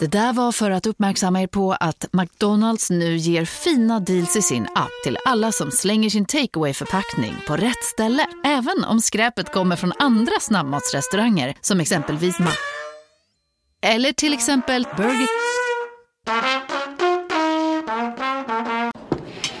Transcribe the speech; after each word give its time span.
Det 0.00 0.06
där 0.06 0.32
var 0.32 0.52
för 0.52 0.70
att 0.70 0.86
uppmärksamma 0.86 1.42
er 1.42 1.46
på 1.46 1.72
att 1.72 2.06
McDonalds 2.12 2.90
nu 2.90 3.16
ger 3.16 3.44
fina 3.44 4.00
deals 4.00 4.36
i 4.36 4.42
sin 4.42 4.62
app 4.74 4.90
till 5.04 5.18
alla 5.24 5.52
som 5.52 5.70
slänger 5.70 6.10
sin 6.10 6.26
takeaway 6.26 6.74
förpackning 6.74 7.34
på 7.46 7.56
rätt 7.56 7.84
ställe. 7.84 8.26
Även 8.44 8.84
om 8.84 9.00
skräpet 9.00 9.52
kommer 9.52 9.76
från 9.76 9.92
andra 9.98 10.32
snabbmatsrestauranger 10.40 11.54
som 11.60 11.80
exempelvis 11.80 12.38
Ma... 12.38 12.50
Eller 13.82 14.12
till 14.12 14.32
exempel 14.32 14.86
Burger... 14.96 15.28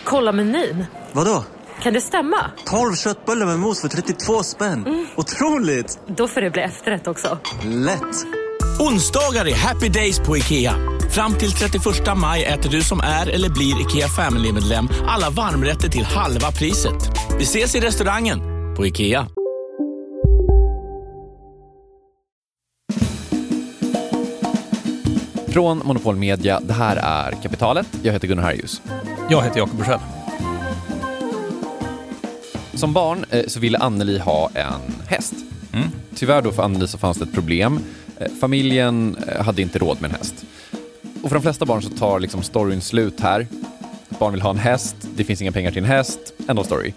Kolla 0.04 0.32
menyn. 0.32 0.84
Vadå? 1.12 1.44
Kan 1.82 1.92
det 1.92 2.00
stämma? 2.00 2.50
12 2.64 2.94
köttbullar 2.94 3.46
med 3.46 3.58
mos 3.58 3.80
för 3.80 3.88
32 3.88 4.42
spänn. 4.42 4.86
Mm. 4.86 5.06
Otroligt! 5.16 5.98
Då 6.06 6.28
får 6.28 6.40
det 6.40 6.50
bli 6.50 6.62
efterrätt 6.62 7.06
också. 7.06 7.38
Lätt! 7.64 8.45
Onsdagar 8.78 9.48
är 9.48 9.54
happy 9.54 9.88
days 9.88 10.18
på 10.18 10.36
IKEA. 10.36 10.74
Fram 11.10 11.34
till 11.34 11.52
31 11.52 11.82
maj 12.16 12.44
äter 12.44 12.70
du 12.70 12.82
som 12.82 13.00
är 13.00 13.26
eller 13.26 13.48
blir 13.48 13.80
IKEA 13.80 14.08
Family-medlem 14.08 14.88
alla 15.06 15.30
varmrätter 15.30 15.88
till 15.88 16.04
halva 16.04 16.52
priset. 16.52 17.10
Vi 17.38 17.42
ses 17.42 17.74
i 17.74 17.80
restaurangen 17.80 18.40
på 18.76 18.86
IKEA. 18.86 19.28
Från 25.48 25.82
Monopol 25.84 26.16
Media, 26.16 26.60
det 26.60 26.72
här 26.72 26.96
är 26.96 27.42
Kapitalet. 27.42 27.86
Jag 28.02 28.12
heter 28.12 28.28
Gunnar 28.28 28.42
Harjus. 28.42 28.82
Jag 29.30 29.42
heter 29.42 29.58
Jakob 29.58 29.76
Bursell. 29.76 30.00
Som 32.74 32.92
barn 32.92 33.24
eh, 33.30 33.46
så 33.46 33.60
ville 33.60 33.78
Anneli 33.78 34.18
ha 34.18 34.50
en 34.54 34.94
häst. 35.08 35.34
Mm. 35.72 35.88
Tyvärr 36.14 36.42
då 36.42 36.52
för 36.52 36.62
Anneli 36.62 36.88
så 36.88 36.98
fanns 36.98 37.18
det 37.18 37.24
ett 37.24 37.34
problem. 37.34 37.80
Eh, 38.18 38.28
familjen 38.40 39.16
eh, 39.28 39.44
hade 39.44 39.62
inte 39.62 39.78
råd 39.78 40.00
med 40.00 40.10
en 40.10 40.16
häst. 40.16 40.44
Och 41.22 41.28
för 41.28 41.36
de 41.36 41.42
flesta 41.42 41.64
barn 41.64 41.82
så 41.82 41.90
tar 41.90 42.20
liksom 42.20 42.42
storyn 42.42 42.80
slut 42.80 43.20
här. 43.20 43.46
Barn 44.18 44.32
vill 44.32 44.42
ha 44.42 44.50
en 44.50 44.58
häst, 44.58 44.96
det 45.16 45.24
finns 45.24 45.42
inga 45.42 45.52
pengar 45.52 45.70
till 45.70 45.82
en 45.82 45.88
häst, 45.88 46.18
end 46.48 46.58
of 46.58 46.66
story. 46.66 46.92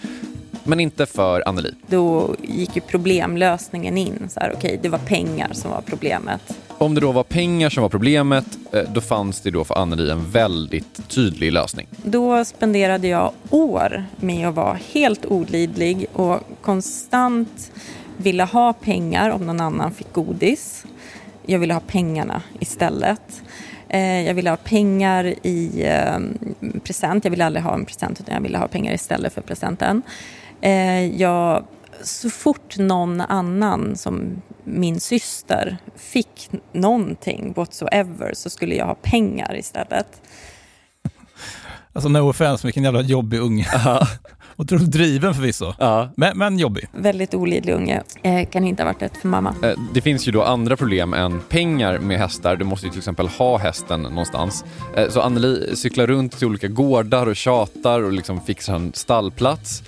Men 0.64 0.80
inte 0.80 1.06
för 1.06 1.44
Anneli. 1.48 1.72
Då 1.88 2.36
gick 2.44 2.76
ju 2.76 2.82
problemlösningen 2.82 3.98
in. 3.98 4.30
Så 4.30 4.40
här, 4.40 4.54
okay, 4.54 4.78
det 4.82 4.90
var 4.90 5.00
pengar 5.00 5.50
som 5.54 5.72
var 5.72 5.82
problemet. 5.82 6.42
Om 6.78 6.96
det 6.96 7.02
då 7.02 7.12
var 7.12 7.24
pengar 7.24 7.70
som 7.70 7.82
var 7.82 7.90
problemet, 7.90 8.46
eh, 8.72 8.84
då 8.94 9.02
fanns 9.02 9.42
det 9.42 9.52
då 9.52 9.64
för 9.64 9.76
Anneli 9.76 10.10
en 10.10 10.32
väldigt 10.32 11.08
tydlig 11.08 11.52
lösning. 11.52 11.88
Då 12.04 12.46
spenderade 12.46 13.08
jag 13.08 13.32
år 13.50 14.04
med 14.16 14.48
att 14.48 14.56
vara 14.56 14.80
helt 14.92 15.26
olidlig 15.26 16.06
och 16.14 16.40
konstant 16.62 17.72
ville 18.18 18.44
ha 18.44 18.74
pengar 18.74 19.30
om 19.30 19.46
någon 19.46 19.60
annan 19.60 19.94
fick 19.94 20.14
godis. 20.14 20.86
Jag 21.50 21.60
ville 21.60 21.74
ha 21.74 21.82
pengarna 21.88 22.42
istället. 22.60 23.42
Eh, 23.90 24.22
jag 24.22 24.34
ville 24.34 24.50
ha 24.50 24.58
pengar 24.58 25.26
i 25.44 25.84
ehm, 25.86 26.38
present. 26.84 27.24
Jag 27.24 27.32
ville 27.32 27.46
aldrig 27.46 27.64
ha 27.64 27.74
en 27.74 27.86
present 27.86 28.20
utan 28.20 28.36
jag 28.36 28.42
ville 28.42 28.58
ha 28.58 28.68
pengar 28.68 28.94
istället 28.94 29.34
för 29.34 29.42
presenten. 29.42 30.02
Eh, 30.62 31.06
jag, 31.22 31.66
så 32.04 32.30
fort 32.30 32.78
någon 32.78 33.22
annan 33.22 33.96
som 33.96 34.42
min 34.64 35.00
syster 35.00 35.78
fick 35.96 36.50
någonting 36.72 37.54
whatsoever 37.56 38.34
så 38.34 38.50
skulle 38.50 38.76
jag 38.76 38.86
ha 38.86 38.96
pengar 38.96 39.56
istället. 39.56 40.22
Alltså 41.94 42.10
no 42.10 42.30
offense, 42.30 42.68
vilken 42.68 42.84
jävla 42.84 43.02
jobbig 43.02 43.40
unge. 43.40 43.68
Otroligt 44.60 44.92
driven 44.92 45.34
förvisso, 45.34 45.74
ja. 45.78 46.10
men, 46.16 46.38
men 46.38 46.60
jobbig. 46.60 46.88
Väldigt 46.92 47.34
olidlig 47.34 47.74
unge. 47.74 48.04
Eh, 48.24 48.50
kan 48.50 48.64
inte 48.64 48.84
ha 48.84 48.90
varit 48.90 49.02
rätt 49.02 49.18
för 49.18 49.28
mamma. 49.28 49.56
Eh, 49.64 49.72
det 49.94 50.02
finns 50.02 50.28
ju 50.28 50.32
då 50.32 50.44
andra 50.44 50.78
problem 50.78 51.14
än 51.14 51.42
pengar 51.50 52.00
med 52.00 52.20
hästar. 52.20 52.56
Du 52.56 52.66
måste 52.66 52.86
ju 52.86 52.90
till 52.92 53.00
exempel 53.00 53.28
ha 53.28 53.58
hästen 53.58 54.02
någonstans. 54.02 54.66
Eh, 54.96 55.10
så 55.10 55.22
Anneli 55.22 55.76
cyklar 55.76 56.08
runt 56.08 56.38
till 56.38 56.48
olika 56.48 56.68
gårdar 56.68 57.28
och 57.28 57.36
tjatar 57.36 58.04
och 58.04 58.14
liksom 58.14 58.42
fixar 58.42 58.76
en 58.76 58.94
stallplats. 58.94 59.84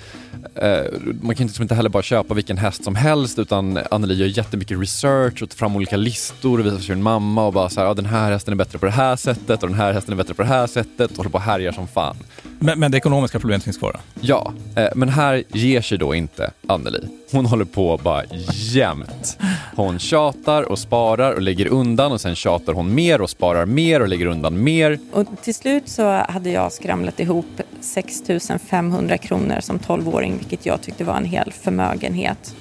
Eh, 0.55 0.83
man 1.21 1.35
kan 1.35 1.49
inte 1.61 1.75
heller 1.75 1.89
bara 1.89 2.03
köpa 2.03 2.33
vilken 2.33 2.57
häst 2.57 2.83
som 2.83 2.95
helst 2.95 3.39
utan 3.39 3.79
Anneli 3.91 4.13
gör 4.13 4.37
jättemycket 4.37 4.79
research 4.79 5.43
och 5.43 5.49
tar 5.49 5.57
fram 5.57 5.75
olika 5.75 5.97
listor 5.97 6.59
och 6.59 6.65
visar 6.65 6.77
för 6.77 6.83
sin 6.83 7.03
mamma 7.03 7.45
och 7.45 7.53
bara 7.53 7.69
så 7.69 7.79
här, 7.79 7.87
ja, 7.87 7.93
den 7.93 8.05
här 8.05 8.31
hästen 8.31 8.51
är 8.51 8.55
bättre 8.55 8.79
på 8.79 8.85
det 8.85 8.91
här 8.91 9.15
sättet 9.15 9.63
och 9.63 9.69
den 9.69 9.77
här 9.77 9.93
hästen 9.93 10.13
är 10.13 10.17
bättre 10.17 10.33
på 10.33 10.41
det 10.41 10.47
här 10.47 10.67
sättet 10.67 11.11
och 11.11 11.17
håller 11.17 11.29
på 11.29 11.37
och 11.37 11.43
härjar 11.43 11.71
som 11.71 11.87
fan. 11.87 12.15
Men, 12.59 12.79
men 12.79 12.91
det 12.91 12.97
ekonomiska 12.97 13.39
problemet 13.39 13.63
finns 13.63 13.77
kvar? 13.77 13.99
Ja, 14.21 14.53
eh, 14.75 14.87
men 14.95 15.09
här 15.09 15.43
ger 15.47 15.81
sig 15.81 15.97
då 15.97 16.15
inte 16.15 16.51
Anneli. 16.67 16.99
Hon 17.31 17.45
håller 17.45 17.65
på 17.65 17.99
bara 18.03 18.23
jämt. 18.53 19.37
Hon 19.75 19.99
tjatar 19.99 20.63
och 20.63 20.79
sparar 20.79 21.33
och 21.33 21.41
lägger 21.41 21.67
undan 21.67 22.11
och 22.11 22.21
sen 22.21 22.35
tjatar 22.35 22.73
hon 22.73 22.95
mer 22.95 23.21
och 23.21 23.29
sparar 23.29 23.65
mer 23.65 23.99
och 24.01 24.07
lägger 24.07 24.25
undan 24.25 24.63
mer. 24.63 24.99
Och 25.11 25.25
till 25.41 25.55
slut 25.55 25.89
så 25.89 26.25
hade 26.29 26.49
jag 26.49 26.71
skramlat 26.71 27.19
ihop 27.19 27.61
6 27.81 28.21
500 28.69 29.17
kronor 29.17 29.59
som 29.59 29.79
12-åring, 29.79 30.37
vilket 30.37 30.65
jag 30.65 30.81
tyckte 30.81 31.03
var 31.03 31.17
en 31.17 31.25
hel 31.25 31.51
förmögenhet. 31.51 32.55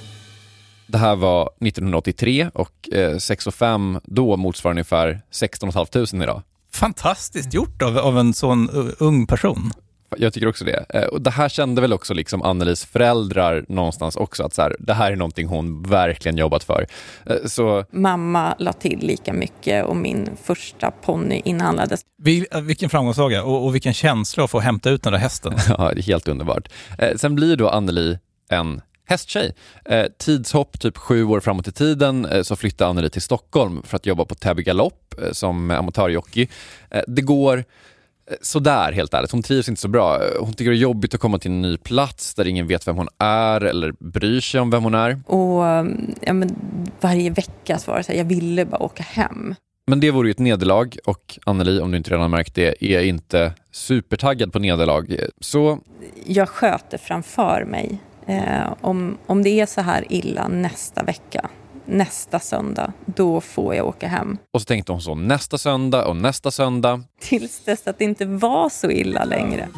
Det 0.87 0.99
här 0.99 1.17
var 1.17 1.51
1983 1.61 2.51
och 2.55 2.89
6 3.19 3.47
och 3.47 3.55
5 3.55 4.01
då 4.05 4.37
motsvarar 4.37 4.73
ungefär 4.73 5.21
16 5.31 5.73
500 5.73 6.23
idag. 6.23 6.43
Fantastiskt 6.73 7.55
gjort 7.55 7.83
av, 7.83 7.99
av 7.99 8.19
en 8.19 8.35
sån 8.35 8.69
ung 8.99 9.27
person. 9.27 9.71
Jag 10.17 10.33
tycker 10.33 10.49
också 10.49 10.65
det. 10.65 10.85
Eh, 10.89 11.05
och 11.05 11.23
det 11.23 11.31
här 11.31 11.49
kände 11.49 11.81
väl 11.81 11.93
också 11.93 12.15
liksom 12.15 12.43
Annelies 12.43 12.85
föräldrar 12.85 13.65
någonstans 13.69 14.17
också, 14.17 14.43
att 14.43 14.55
så 14.55 14.63
här, 14.63 14.77
det 14.79 14.95
här 14.95 15.13
är 15.13 15.17
någonting 15.17 15.47
hon 15.47 15.83
verkligen 15.83 16.37
jobbat 16.37 16.65
för. 16.65 16.87
Eh, 17.27 17.37
så... 17.47 17.85
Mamma 17.91 18.55
la 18.59 18.73
till 18.73 18.99
lika 18.99 19.33
mycket 19.33 19.85
och 19.85 19.97
min 19.97 20.29
första 20.43 20.91
ponny 20.91 21.43
inhandlades. 21.45 22.01
Vil, 22.23 22.47
eh, 22.51 22.61
vilken 22.61 22.91
framgångssaga 22.91 23.45
och, 23.45 23.67
och 23.67 23.75
vilken 23.75 23.95
känsla 23.95 24.45
att 24.45 24.51
få 24.51 24.61
hämta 24.61 24.91
ut 24.91 25.03
den 25.03 25.13
där 25.13 25.21
hästen. 25.21 25.53
ja, 25.69 25.91
det 25.95 26.01
är 26.01 26.03
helt 26.03 26.29
underbart. 26.29 26.69
Sen 27.17 27.35
blir 27.35 27.57
då 27.57 27.69
Anneli 27.69 28.19
en 28.49 28.81
hästtjej. 29.11 29.55
Eh, 29.85 30.07
tidshopp, 30.19 30.81
typ 30.81 30.97
sju 30.97 31.25
år 31.25 31.41
framåt 31.41 31.69
i 31.69 31.73
tiden, 31.73 32.25
eh, 32.25 32.43
så 32.43 32.57
flyttar 32.57 32.87
Anneli 32.87 33.11
till 33.11 33.23
Stockholm 33.23 33.83
för 33.83 33.97
att 33.97 34.07
jobba 34.07 34.25
på 34.25 34.35
Täby 34.35 34.63
galopp 34.63 35.15
eh, 35.23 35.33
som 35.33 35.71
amatörjockey. 35.71 36.49
Det 37.07 37.23
går 37.23 37.65
sådär 38.43 38.93
helt 38.93 39.15
ärligt. 39.15 39.31
Hon 39.31 39.43
trivs 39.43 39.69
inte 39.69 39.81
så 39.81 39.89
bra. 39.89 40.21
Hon 40.41 40.53
tycker 40.53 40.71
det 40.71 40.77
är 40.77 40.81
jobbigt 40.81 41.15
att 41.15 41.21
komma 41.21 41.39
till 41.39 41.51
en 41.51 41.63
ny 41.63 41.77
plats 41.77 42.35
där 42.35 42.47
ingen 42.47 42.67
vet 42.67 42.89
vem 42.89 42.97
hon 42.97 43.09
är 43.19 43.61
eller 43.61 43.93
bryr 43.99 44.41
sig 44.41 44.61
om 44.61 44.71
vem 44.71 44.83
hon 44.83 44.95
är. 44.95 45.21
Och 45.27 45.65
ja, 46.21 46.33
men 46.33 46.57
varje 47.01 47.31
vecka 47.31 47.79
så 47.79 47.93
här, 47.93 48.15
jag 48.15 48.25
ville 48.25 48.65
bara 48.65 48.83
åka 48.83 49.03
hem. 49.03 49.55
Men 49.87 50.01
det 50.01 50.11
vore 50.11 50.29
ju 50.29 50.31
ett 50.31 50.39
nederlag 50.39 50.97
och 51.05 51.39
Anneli, 51.47 51.81
om 51.81 51.91
du 51.91 51.97
inte 51.97 52.11
redan 52.11 52.31
märkt 52.31 52.55
det, 52.55 52.85
är 52.85 53.03
inte 53.03 53.53
supertaggad 53.73 54.53
på 54.53 54.59
nederlag. 54.59 55.17
Så... 55.41 55.79
Jag 56.27 56.49
sköter 56.49 56.99
framför 56.99 57.65
mig. 57.65 57.99
Eh, 58.27 58.75
om, 58.81 59.19
om 59.27 59.43
det 59.43 59.61
är 59.61 59.67
så 59.67 59.81
här 59.81 60.05
illa 60.09 60.49
nästa 60.49 61.03
vecka, 61.03 61.49
nästa 61.91 62.39
söndag, 62.39 62.93
då 63.07 63.41
får 63.41 63.75
jag 63.75 63.87
åka 63.87 64.09
hem. 64.09 64.39
Och 64.53 64.61
så 64.61 64.65
tänkte 64.65 64.93
hon 64.93 65.01
så 65.01 65.15
nästa 65.15 65.59
söndag 65.59 66.07
och 66.07 66.17
nästa 66.17 66.51
söndag. 66.51 67.03
Tills 67.21 67.65
dess 67.65 67.87
att 67.87 67.99
det 67.99 68.05
inte 68.05 68.27
var 68.27 68.69
så 68.69 68.91
illa 68.91 69.25
längre. 69.25 69.69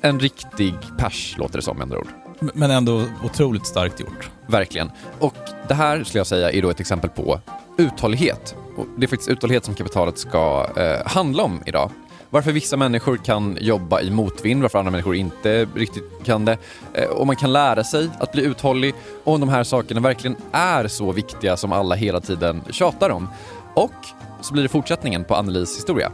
En 0.00 0.20
riktig 0.20 0.74
pers 0.98 1.34
låter 1.38 1.56
det 1.56 1.62
som 1.62 1.76
med 1.76 1.82
andra 1.82 1.98
ord. 1.98 2.08
Men 2.54 2.70
ändå 2.70 3.04
otroligt 3.24 3.66
starkt 3.66 4.00
gjort. 4.00 4.30
Verkligen. 4.46 4.90
Och 5.18 5.34
det 5.68 5.74
här 5.74 6.04
skulle 6.04 6.18
jag 6.20 6.26
säga 6.26 6.50
är 6.50 6.62
då 6.62 6.70
ett 6.70 6.80
exempel 6.80 7.10
på 7.10 7.40
uthållighet. 7.78 8.56
Och 8.76 8.86
det 8.96 9.06
är 9.06 9.08
faktiskt 9.08 9.30
uthållighet 9.30 9.64
som 9.64 9.74
kapitalet 9.74 10.18
ska 10.18 10.66
eh, 10.76 11.06
handla 11.06 11.42
om 11.42 11.60
idag. 11.66 11.90
Varför 12.32 12.52
vissa 12.52 12.76
människor 12.76 13.16
kan 13.16 13.58
jobba 13.60 14.00
i 14.00 14.10
motvind, 14.10 14.62
varför 14.62 14.78
andra 14.78 14.90
människor 14.90 15.14
inte 15.14 15.64
riktigt 15.74 16.04
kan 16.24 16.44
det. 16.44 16.58
Eh, 16.94 17.04
och 17.04 17.26
man 17.26 17.36
kan 17.36 17.52
lära 17.52 17.84
sig 17.84 18.08
att 18.20 18.32
bli 18.32 18.44
uthållig 18.44 18.94
och 19.24 19.34
om 19.34 19.40
de 19.40 19.48
här 19.48 19.64
sakerna 19.64 20.00
verkligen 20.00 20.36
är 20.52 20.88
så 20.88 21.12
viktiga 21.12 21.56
som 21.56 21.72
alla 21.72 21.94
hela 21.94 22.20
tiden 22.20 22.62
tjatar 22.70 23.10
om. 23.10 23.28
Och 23.74 23.92
så 24.40 24.52
blir 24.52 24.62
det 24.62 24.68
fortsättningen 24.68 25.24
på 25.24 25.34
Annelies 25.34 25.76
historia. 25.76 26.12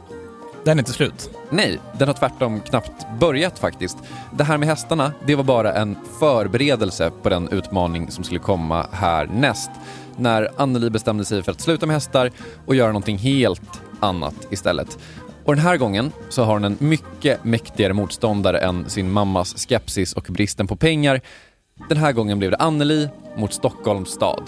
Den 0.65 0.79
är 0.79 0.83
inte 0.83 0.93
slut? 0.93 1.31
Nej, 1.51 1.79
den 1.99 2.09
har 2.09 2.15
tvärtom 2.15 2.61
knappt 2.61 3.07
börjat 3.21 3.59
faktiskt. 3.59 3.99
Det 4.33 4.45
här 4.45 4.59
med 4.59 4.69
hästarna, 4.69 5.13
det 5.27 5.35
var 5.35 5.45
bara 5.45 5.75
en 5.75 5.97
förberedelse 6.21 7.11
på 7.23 7.29
den 7.29 7.49
utmaning 7.49 8.11
som 8.11 8.25
skulle 8.25 8.41
komma 8.41 8.87
härnäst. 8.93 9.71
När 10.17 10.49
Anneli 10.57 10.91
bestämde 10.91 11.25
sig 11.25 11.43
för 11.43 11.53
att 11.53 11.61
sluta 11.61 11.87
med 11.87 11.97
hästar 11.97 12.31
och 12.67 12.75
göra 12.75 12.89
någonting 12.89 13.19
helt 13.19 13.83
annat 14.01 14.47
istället. 14.51 14.99
Och 15.49 15.57
den 15.57 15.65
här 15.65 15.77
gången 15.77 16.13
så 16.29 16.45
har 16.45 16.53
hon 16.53 16.65
en 16.65 16.77
mycket 16.81 17.45
mäktigare 17.45 17.93
motståndare 17.93 18.59
än 18.59 18.91
sin 18.91 19.11
mammas 19.11 19.69
skepsis 19.69 20.13
och 20.13 20.27
bristen 20.29 20.67
på 20.67 20.77
pengar, 20.77 21.21
Den 21.89 21.99
här 21.99 22.13
gången 22.13 22.39
blev 22.39 22.51
det 22.51 22.57
Anneli 22.57 23.09
mot 23.37 23.53
Stockholms 23.53 24.11
stad. 24.11 24.43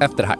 Efter 0.00 0.22
det 0.22 0.26
här. 0.26 0.38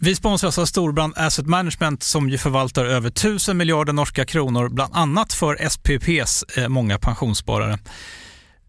Vi 0.00 0.14
sponsras 0.14 0.58
av 0.58 0.64
Storbrand 0.64 1.14
Asset 1.16 1.46
Management 1.46 2.02
som 2.02 2.28
ju 2.28 2.38
förvaltar 2.38 2.84
över 2.84 3.08
1000 3.08 3.56
miljarder 3.56 3.92
norska 3.92 4.24
kronor, 4.24 4.68
bland 4.68 4.94
annat 4.94 5.32
för 5.32 5.68
SPPs 5.68 6.42
eh, 6.56 6.68
många 6.68 6.98
pensionssparare. 6.98 7.78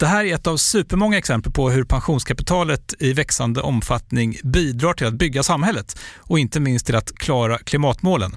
Det 0.00 0.06
här 0.06 0.24
är 0.24 0.34
ett 0.34 0.46
av 0.46 0.56
supermånga 0.56 1.18
exempel 1.18 1.52
på 1.52 1.70
hur 1.70 1.84
pensionskapitalet 1.84 2.94
i 2.98 3.12
växande 3.12 3.60
omfattning 3.60 4.36
bidrar 4.44 4.92
till 4.92 5.06
att 5.06 5.14
bygga 5.14 5.42
samhället 5.42 5.98
och 6.16 6.38
inte 6.38 6.60
minst 6.60 6.86
till 6.86 6.96
att 6.96 7.14
klara 7.14 7.58
klimatmålen. 7.58 8.36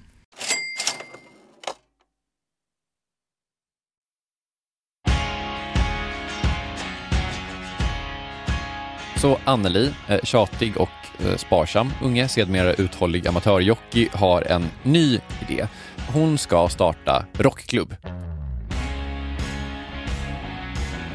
Så 9.21 9.37
Anneli, 9.45 9.93
eh, 10.07 10.19
tjatig 10.23 10.77
och 10.77 10.89
eh, 11.25 11.35
sparsam 11.37 11.89
unge, 12.03 12.27
sedermera 12.27 12.73
uthållig 12.73 13.27
amatörjockey, 13.27 14.09
har 14.13 14.41
en 14.41 14.65
ny 14.83 15.19
idé. 15.49 15.67
Hon 16.13 16.37
ska 16.37 16.69
starta 16.69 17.25
rockklubb. 17.33 17.95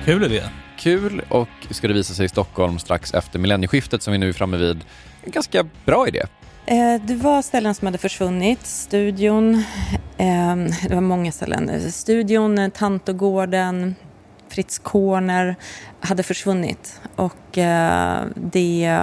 Kul 0.04 0.24
idé. 0.24 0.42
Kul 0.78 1.22
och 1.28 1.48
ska 1.70 1.88
det 1.88 1.94
visa 1.94 2.14
sig 2.14 2.24
i 2.24 2.28
Stockholm 2.28 2.78
strax 2.78 3.14
efter 3.14 3.38
millennieskiftet 3.38 4.02
som 4.02 4.12
vi 4.12 4.18
nu 4.18 4.28
är 4.28 4.32
framme 4.32 4.56
vid. 4.56 4.84
En 5.24 5.30
ganska 5.30 5.68
bra 5.84 6.08
idé. 6.08 6.22
Eh, 6.66 7.00
det 7.02 7.14
var 7.14 7.42
ställen 7.42 7.74
som 7.74 7.86
hade 7.86 7.98
försvunnit. 7.98 8.66
Studion, 8.66 9.62
ehm, 10.16 10.66
det 10.88 10.94
var 10.94 11.00
många 11.00 11.32
ställen. 11.32 11.92
Studion, 11.92 12.70
Tantogården, 12.70 13.94
Fritz 14.48 14.78
Corner 14.78 15.56
hade 16.00 16.22
försvunnit 16.22 17.00
och 17.16 17.58
eh, 17.58 18.24
det 18.34 19.00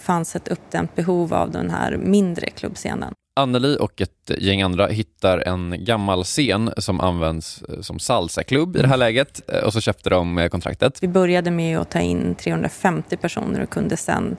fanns 0.00 0.36
ett 0.36 0.48
uppdämt 0.48 0.94
behov 0.94 1.34
av 1.34 1.50
den 1.50 1.70
här 1.70 1.96
mindre 1.96 2.50
klubbscenen. 2.50 3.12
Anneli 3.40 3.76
och 3.80 4.00
ett 4.00 4.30
gäng 4.38 4.62
andra 4.62 4.86
hittar 4.86 5.38
en 5.38 5.84
gammal 5.84 6.24
scen 6.24 6.70
som 6.76 7.00
används 7.00 7.62
eh, 7.62 7.80
som 7.80 7.98
salsaklubb 7.98 8.76
i 8.76 8.82
det 8.82 8.88
här 8.88 8.96
läget 8.96 9.50
eh, 9.50 9.64
och 9.64 9.72
så 9.72 9.80
köpte 9.80 10.10
de 10.10 10.48
kontraktet. 10.50 11.02
Vi 11.02 11.08
började 11.08 11.50
med 11.50 11.78
att 11.78 11.90
ta 11.90 12.00
in 12.00 12.34
350 12.34 13.16
personer 13.16 13.62
och 13.62 13.70
kunde 13.70 13.96
sen 13.96 14.36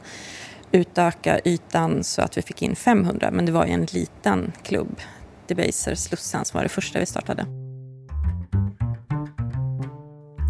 utöka 0.72 1.40
ytan 1.46 2.04
så 2.04 2.22
att 2.22 2.38
vi 2.38 2.42
fick 2.42 2.62
in 2.62 2.76
500 2.76 3.32
men 3.32 3.46
det 3.46 3.52
var 3.52 3.66
ju 3.66 3.72
en 3.72 3.88
liten 3.92 4.52
klubb. 4.64 5.00
Debaser 5.48 5.96
Slussen 5.96 6.46
som 6.46 6.58
var 6.58 6.64
det 6.64 6.70
första 6.70 7.00
vi 7.00 7.06
startade. 7.06 7.46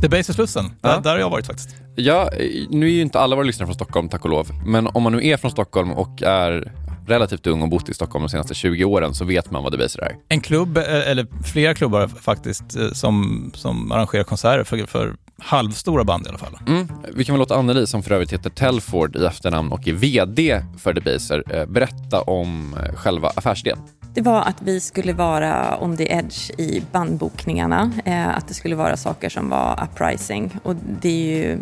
Debaser-Slussen, 0.01 0.65
Ja. 0.81 0.89
där, 0.89 1.01
där 1.01 1.11
har 1.11 1.19
jag 1.19 1.29
varit 1.29 1.47
faktiskt. 1.47 1.69
Ja, 1.95 2.29
nu 2.69 2.85
är 2.85 2.91
ju 2.91 3.01
inte 3.01 3.19
alla 3.19 3.35
våra 3.35 3.45
lyssnare 3.45 3.67
från 3.67 3.75
Stockholm, 3.75 4.09
tack 4.09 4.23
och 4.25 4.29
lov. 4.31 4.47
Men 4.65 4.87
om 4.87 5.03
man 5.03 5.11
nu 5.11 5.27
är 5.27 5.37
från 5.37 5.51
Stockholm 5.51 5.91
och 5.91 6.21
är 6.23 6.71
relativt 7.07 7.47
ung 7.47 7.61
och 7.61 7.69
bott 7.69 7.89
i 7.89 7.93
Stockholm 7.93 8.23
de 8.23 8.29
senaste 8.29 8.53
20 8.53 8.83
åren 8.85 9.13
så 9.13 9.25
vet 9.25 9.51
man 9.51 9.63
vad 9.63 9.71
Debaser 9.71 10.01
är. 10.01 10.15
En 10.29 10.41
klubb, 10.41 10.77
eh, 10.77 10.83
eller 11.09 11.27
flera 11.43 11.73
klubbar 11.75 12.07
faktiskt, 12.07 12.75
eh, 12.75 12.91
som, 12.91 13.51
som 13.55 13.91
arrangerar 13.91 14.23
konserter 14.23 14.63
för, 14.63 14.85
för 14.85 15.15
halvstora 15.39 16.03
band 16.03 16.25
i 16.25 16.29
alla 16.29 16.37
fall. 16.37 16.57
Mm. 16.67 16.87
Vi 17.13 17.25
kan 17.25 17.33
väl 17.33 17.39
låta 17.39 17.55
Anneli, 17.55 17.87
som 17.87 18.03
för 18.03 18.11
övrigt 18.11 18.33
heter 18.33 18.49
Telford 18.49 19.15
i 19.15 19.25
efternamn 19.25 19.71
och 19.71 19.87
är 19.87 19.93
VD 19.93 20.61
för 20.77 20.93
Debaser, 20.93 21.43
eh, 21.49 21.65
berätta 21.65 22.21
om 22.21 22.75
själva 22.95 23.29
affärsidén. 23.35 23.77
Det 24.17 24.23
var 24.23 24.41
att 24.41 24.61
vi 24.61 24.79
skulle 24.79 25.13
vara 25.13 25.83
on 25.83 25.97
the 25.97 26.13
edge 26.13 26.51
i 26.57 26.83
bandbokningarna. 26.91 27.91
Eh, 28.05 28.37
att 28.37 28.47
det 28.47 28.53
skulle 28.53 28.75
vara 28.75 28.97
saker 28.97 29.29
som 29.29 29.49
var 29.49 29.83
uprising. 29.83 30.59
Och 30.63 30.75
det 31.01 31.09
är 31.09 31.37
ju 31.37 31.57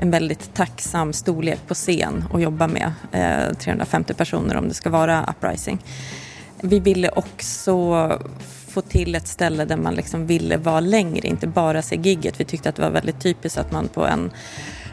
en 0.00 0.10
väldigt 0.10 0.54
tacksam 0.54 1.12
storlek 1.12 1.58
på 1.66 1.74
scen 1.74 2.24
att 2.32 2.42
jobba 2.42 2.66
med. 2.66 2.92
Eh, 3.12 3.54
350 3.54 4.14
personer 4.14 4.56
om 4.56 4.68
det 4.68 4.74
ska 4.74 4.90
vara 4.90 5.34
uprising. 5.36 5.78
Vi 6.60 6.80
ville 6.80 7.08
också 7.08 8.18
få 8.68 8.80
till 8.80 9.14
ett 9.14 9.28
ställe 9.28 9.64
där 9.64 9.76
man 9.76 9.94
liksom 9.94 10.26
ville 10.26 10.56
vara 10.56 10.80
längre, 10.80 11.28
inte 11.28 11.46
bara 11.46 11.82
se 11.82 11.96
gigget. 11.96 12.40
Vi 12.40 12.44
tyckte 12.44 12.68
att 12.68 12.76
det 12.76 12.82
var 12.82 12.90
väldigt 12.90 13.20
typiskt 13.20 13.58
att 13.58 13.72
man 13.72 13.88
på 13.88 14.06
en 14.06 14.30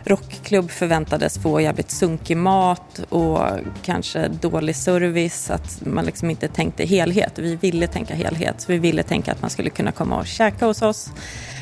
rockklubb 0.05 0.71
förväntades 0.71 1.37
få 1.37 1.61
jävligt 1.61 1.91
sunkig 1.91 2.37
mat 2.37 2.99
och 3.09 3.39
kanske 3.83 4.27
dålig 4.27 4.75
service, 4.75 5.49
att 5.49 5.85
man 5.85 6.05
liksom 6.05 6.29
inte 6.29 6.47
tänkte 6.47 6.85
helhet. 6.85 7.39
Vi 7.39 7.55
ville 7.55 7.87
tänka 7.87 8.15
helhet, 8.15 8.61
så 8.61 8.71
vi 8.71 8.77
ville 8.77 9.03
tänka 9.03 9.31
att 9.31 9.41
man 9.41 9.49
skulle 9.49 9.69
kunna 9.69 9.91
komma 9.91 10.19
och 10.19 10.27
käka 10.27 10.65
hos 10.65 10.81
oss. 10.81 11.09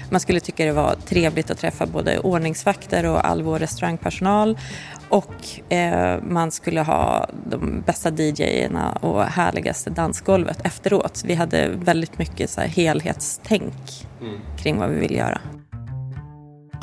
Man 0.09 0.19
skulle 0.19 0.39
tycka 0.39 0.65
det 0.65 0.71
var 0.71 0.95
trevligt 1.05 1.51
att 1.51 1.57
träffa 1.57 1.85
både 1.85 2.19
ordningsvakter 2.19 3.05
och 3.05 3.27
all 3.27 3.41
vår 3.41 3.59
restaurangpersonal 3.59 4.57
och 5.09 5.71
eh, 5.73 6.21
man 6.21 6.51
skulle 6.51 6.81
ha 6.81 7.29
de 7.49 7.83
bästa 7.85 8.09
DJerna 8.09 8.91
och 8.91 9.23
härligaste 9.23 9.89
dansgolvet 9.89 10.65
efteråt. 10.65 11.23
Vi 11.25 11.33
hade 11.33 11.67
väldigt 11.67 12.17
mycket 12.17 12.49
så 12.49 12.61
här 12.61 12.67
helhetstänk 12.67 14.07
kring 14.57 14.77
vad 14.77 14.89
vi 14.89 14.99
ville 14.99 15.17
göra. 15.17 15.41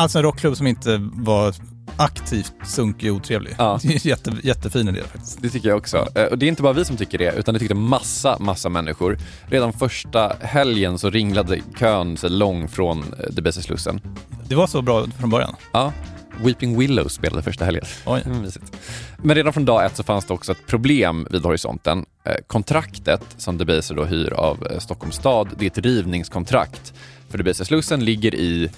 Alltså 0.01 0.19
en 0.19 0.23
rockklubb 0.25 0.57
som 0.57 0.67
inte 0.67 1.09
var 1.13 1.55
aktivt 1.97 2.53
sunkig 2.67 3.11
och 3.11 3.17
otrevlig. 3.17 3.55
Ja. 3.59 3.79
Det 3.83 3.89
är 3.89 3.93
en 3.93 3.99
Jätte, 4.03 4.33
jättefin 4.43 4.89
idé 4.89 5.01
faktiskt. 5.13 5.43
Det 5.43 5.49
tycker 5.51 5.69
jag 5.69 5.79
också. 5.79 6.09
Eh, 6.15 6.25
Och 6.25 6.39
det 6.39 6.47
är 6.47 6.49
inte 6.49 6.63
bara 6.63 6.73
vi 6.73 6.85
som 6.85 6.97
tycker 6.97 7.19
det, 7.19 7.33
utan 7.37 7.55
det 7.55 7.59
tyckte 7.61 7.75
massa, 7.75 8.37
massa 8.39 8.69
människor. 8.69 9.19
Redan 9.47 9.73
första 9.73 10.37
helgen 10.41 10.99
så 10.99 11.11
ringlade 11.11 11.61
kön 11.79 12.17
sig 12.17 12.31
lång 12.31 12.69
från 12.69 12.99
eh, 12.99 13.31
Debaser-slussen. 13.31 14.01
Det 14.49 14.55
var 14.55 14.67
så 14.67 14.83
bra 14.83 15.07
från 15.19 15.31
början. 15.31 15.55
Ja, 15.73 15.93
Weeping 16.45 16.79
Willows 16.79 17.13
spelade 17.13 17.43
första 17.43 17.65
helgen. 17.65 17.85
Oj. 18.07 18.23
Mm. 18.27 18.51
Men 19.23 19.37
redan 19.37 19.53
från 19.53 19.65
dag 19.65 19.85
ett 19.85 19.97
så 19.97 20.03
fanns 20.03 20.25
det 20.25 20.35
också 20.35 20.53
ett 20.53 20.67
problem 20.67 21.27
vid 21.31 21.43
horisonten. 21.45 22.05
Eh, 22.25 22.35
Kontraktet 22.47 23.23
som 23.37 23.59
Debaser 23.59 23.95
då 23.95 24.05
hyr 24.05 24.33
av 24.33 24.67
Stockholms 24.79 25.17
stad, 25.17 25.49
det 25.59 25.65
är 25.67 25.71
ett 25.71 25.79
rivningskontrakt. 25.79 26.93
För 27.29 27.39
Debaser-slussen 27.39 28.05
ligger 28.05 28.35
i... 28.35 28.71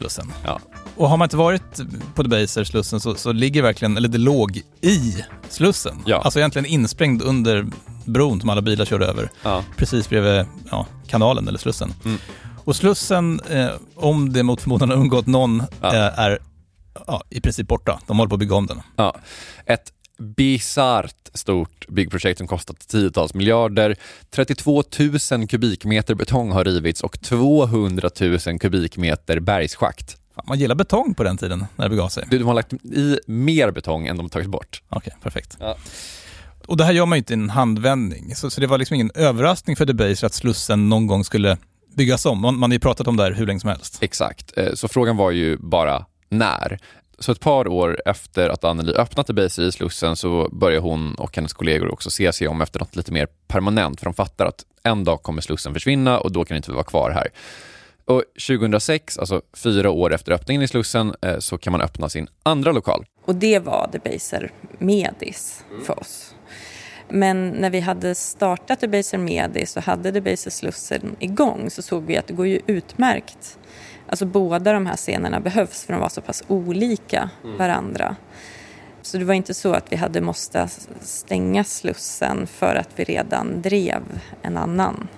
Slussen. 0.00 0.32
Ja, 0.44 0.60
Och 0.96 1.08
har 1.08 1.16
man 1.16 1.26
inte 1.26 1.36
varit 1.36 1.80
på 2.14 2.22
Debaser, 2.22 2.64
Slussen, 2.64 3.00
så, 3.00 3.14
så 3.14 3.32
ligger 3.32 3.62
verkligen, 3.62 3.96
eller 3.96 4.08
det 4.08 4.18
låg 4.18 4.60
i 4.80 5.24
Slussen. 5.48 6.02
Ja. 6.06 6.16
Alltså 6.20 6.38
egentligen 6.38 6.66
insprängd 6.66 7.22
under 7.22 7.66
bron 8.04 8.40
som 8.40 8.50
alla 8.50 8.62
bilar 8.62 8.84
körde 8.84 9.06
över. 9.06 9.30
ja. 9.42 9.64
Precis 9.76 10.08
bredvid 10.08 10.44
ja, 10.70 10.86
kanalen 11.08 11.48
eller 11.48 11.58
Slussen. 11.58 11.94
Mm. 12.04 12.18
Och 12.64 12.76
Slussen, 12.76 13.40
eh, 13.50 13.68
om 13.96 14.32
det 14.32 14.42
mot 14.42 14.60
förmodan 14.60 14.90
har 14.90 14.96
undgått 14.96 15.26
någon, 15.26 15.62
Ja. 15.80 15.94
eh, 15.94 16.18
är 16.18 16.38
ja, 17.06 17.22
i 17.30 17.40
princip 17.40 17.68
borta. 17.68 18.00
De 18.06 18.18
håller 18.18 18.28
på 18.28 18.34
att 18.34 18.40
bygga 18.40 18.54
om 18.54 18.66
den. 18.66 18.80
Ja, 18.96 19.14
ett 19.66 19.92
bisarrt 20.20 21.30
stort 21.34 21.88
byggprojekt 21.88 22.38
som 22.38 22.46
kostat 22.46 22.88
tiotals 22.88 23.34
miljarder. 23.34 23.96
32 24.30 24.82
000 25.32 25.48
kubikmeter 25.48 26.14
betong 26.14 26.50
har 26.52 26.64
rivits 26.64 27.00
och 27.02 27.20
200 27.20 28.10
000 28.20 28.58
kubikmeter 28.58 29.40
bergsschakt. 29.40 30.16
Fan, 30.34 30.44
man 30.48 30.58
gillar 30.58 30.74
betong 30.74 31.14
på 31.14 31.22
den 31.22 31.36
tiden 31.36 31.66
när 31.76 31.84
det 31.84 31.90
begav 31.90 32.08
sig. 32.08 32.24
Du, 32.30 32.38
de 32.38 32.44
har 32.44 32.54
lagt 32.54 32.72
i 32.72 33.18
mer 33.26 33.70
betong 33.70 34.06
än 34.06 34.16
de 34.16 34.22
har 34.22 34.30
tagit 34.30 34.48
bort. 34.48 34.82
Okej, 34.88 35.12
perfekt. 35.22 35.56
Ja. 35.60 35.76
Och 36.66 36.76
det 36.76 36.84
här 36.84 36.92
gör 36.92 37.06
man 37.06 37.16
ju 37.16 37.18
inte 37.18 37.32
i 37.32 37.34
en 37.34 37.50
handvändning. 37.50 38.34
Så, 38.34 38.50
så 38.50 38.60
det 38.60 38.66
var 38.66 38.78
liksom 38.78 38.94
ingen 38.94 39.10
överraskning 39.14 39.76
för 39.76 39.86
Debaser 39.86 40.26
att 40.26 40.34
Slussen 40.34 40.88
någon 40.88 41.06
gång 41.06 41.24
skulle 41.24 41.56
byggas 41.96 42.26
om. 42.26 42.40
Man, 42.40 42.58
man 42.58 42.70
har 42.70 42.74
ju 42.74 42.80
pratat 42.80 43.06
om 43.06 43.16
det 43.16 43.22
här 43.22 43.32
hur 43.32 43.46
länge 43.46 43.60
som 43.60 43.70
helst. 43.70 43.98
Exakt, 44.00 44.52
Eh, 44.56 44.74
så 44.74 44.88
frågan 44.88 45.16
var 45.16 45.30
ju 45.30 45.56
bara 45.56 46.06
när. 46.28 46.78
Så 47.20 47.32
ett 47.32 47.40
par 47.40 47.68
år 47.68 48.02
efter 48.04 48.48
att 48.48 48.64
Anneli 48.64 48.92
öppnat 48.92 49.26
Debaser 49.26 49.62
i 49.62 49.72
Slussen 49.72 50.16
så 50.16 50.48
börjar 50.52 50.80
hon 50.80 51.14
och 51.14 51.36
hennes 51.36 51.52
kollegor 51.52 51.92
också 51.92 52.10
se 52.10 52.32
sig 52.32 52.48
om 52.48 52.60
efter 52.60 52.80
något 52.80 52.96
lite 52.96 53.12
mer 53.12 53.28
permanent 53.48 54.00
för 54.00 54.04
de 54.04 54.14
fattar 54.14 54.46
att 54.46 54.64
en 54.82 55.04
dag 55.04 55.22
kommer 55.22 55.42
Slussen 55.42 55.74
försvinna 55.74 56.20
och 56.20 56.32
då 56.32 56.44
kan 56.44 56.56
inte 56.56 56.70
vi 56.70 56.74
vara 56.74 56.84
kvar 56.84 57.10
här. 57.10 57.28
Och 58.04 58.24
2006, 58.46 59.18
alltså 59.18 59.42
fyra 59.52 59.90
år 59.90 60.14
efter 60.14 60.32
öppningen 60.32 60.62
i 60.62 60.68
Slussen, 60.68 61.14
eh, 61.22 61.38
så 61.38 61.58
kan 61.58 61.70
man 61.72 61.80
öppna 61.80 62.08
sin 62.08 62.28
andra 62.42 62.72
lokal. 62.72 63.04
Och 63.24 63.34
det 63.34 63.58
var 63.58 63.90
Debaser 63.92 64.52
Medis 64.78 65.64
för 65.86 66.00
oss. 66.00 66.34
Men 67.10 67.48
när 67.48 67.70
vi 67.70 67.80
hade 67.80 68.14
startat 68.14 68.80
Debaser 68.80 69.18
Medis 69.18 69.76
och 69.76 69.82
hade 69.82 70.10
Debaser 70.10 70.50
Slussen 70.50 71.16
igång 71.18 71.70
så 71.70 71.82
såg 71.82 72.04
vi 72.04 72.16
att 72.16 72.26
det 72.26 72.34
går 72.34 72.46
ju 72.46 72.60
utmärkt. 72.66 73.58
Alltså 74.06 74.26
båda 74.26 74.72
de 74.72 74.86
här 74.86 74.96
scenerna 74.96 75.40
behövs 75.40 75.84
för 75.84 75.92
de 75.92 76.00
var 76.00 76.08
så 76.08 76.20
pass 76.20 76.42
olika 76.48 77.30
varandra. 77.58 78.16
Så 79.02 79.18
det 79.18 79.24
var 79.24 79.34
inte 79.34 79.54
så 79.54 79.72
att 79.72 79.92
vi 79.92 79.96
hade 79.96 80.20
måste 80.20 80.68
stänga 81.00 81.64
Slussen 81.64 82.46
för 82.46 82.74
att 82.74 82.88
vi 82.96 83.04
redan 83.04 83.62
drev 83.62 84.02
en 84.42 84.56
annan. 84.56 85.08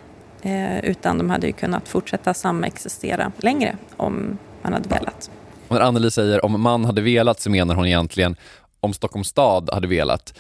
Eh, 0.43 0.85
utan 0.85 1.19
de 1.19 1.31
hade 1.31 1.47
ju 1.47 1.53
kunnat 1.53 1.89
fortsätta 1.89 2.35
samexistera 2.35 3.33
längre 3.39 3.77
om 3.97 4.39
man 4.63 4.73
hade 4.73 4.89
velat. 4.89 5.31
Och 5.69 5.75
när 5.75 5.83
Anneli 5.83 6.11
säger 6.11 6.45
om 6.45 6.61
man 6.61 6.85
hade 6.85 7.01
velat 7.01 7.41
så 7.41 7.51
menar 7.51 7.75
hon 7.75 7.87
egentligen 7.87 8.37
om 8.81 8.93
Stockholms 8.93 9.29
stad 9.29 9.71
hade 9.73 9.89
velat. 9.89 10.39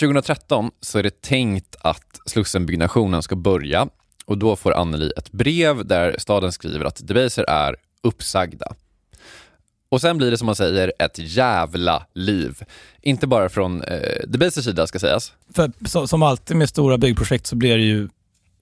2013 0.00 0.70
så 0.80 0.98
är 0.98 1.02
det 1.02 1.22
tänkt 1.22 1.76
att 1.80 2.20
Slussenbyggnationen 2.26 3.22
ska 3.22 3.36
börja 3.36 3.88
och 4.24 4.38
då 4.38 4.56
får 4.56 4.72
Anneli 4.72 5.12
ett 5.16 5.32
brev 5.32 5.86
där 5.86 6.16
staden 6.18 6.52
skriver 6.52 6.84
att 6.84 7.06
Debaser 7.06 7.44
är 7.48 7.76
uppsagda. 8.02 8.74
Och 9.88 10.00
sen 10.00 10.18
blir 10.18 10.30
det 10.30 10.38
som 10.38 10.46
man 10.46 10.56
säger 10.56 10.92
ett 10.98 11.18
jävla 11.18 12.06
liv. 12.14 12.62
Inte 13.02 13.26
bara 13.26 13.48
från 13.48 13.82
eh, 13.82 14.28
Debasers 14.28 14.64
sida 14.64 14.86
ska 14.86 14.98
sägas. 14.98 15.32
För 15.54 15.72
så, 15.86 16.08
som 16.08 16.22
alltid 16.22 16.56
med 16.56 16.68
stora 16.68 16.98
byggprojekt 16.98 17.46
så 17.46 17.56
blir 17.56 17.76
det 17.76 17.84
ju 17.84 18.08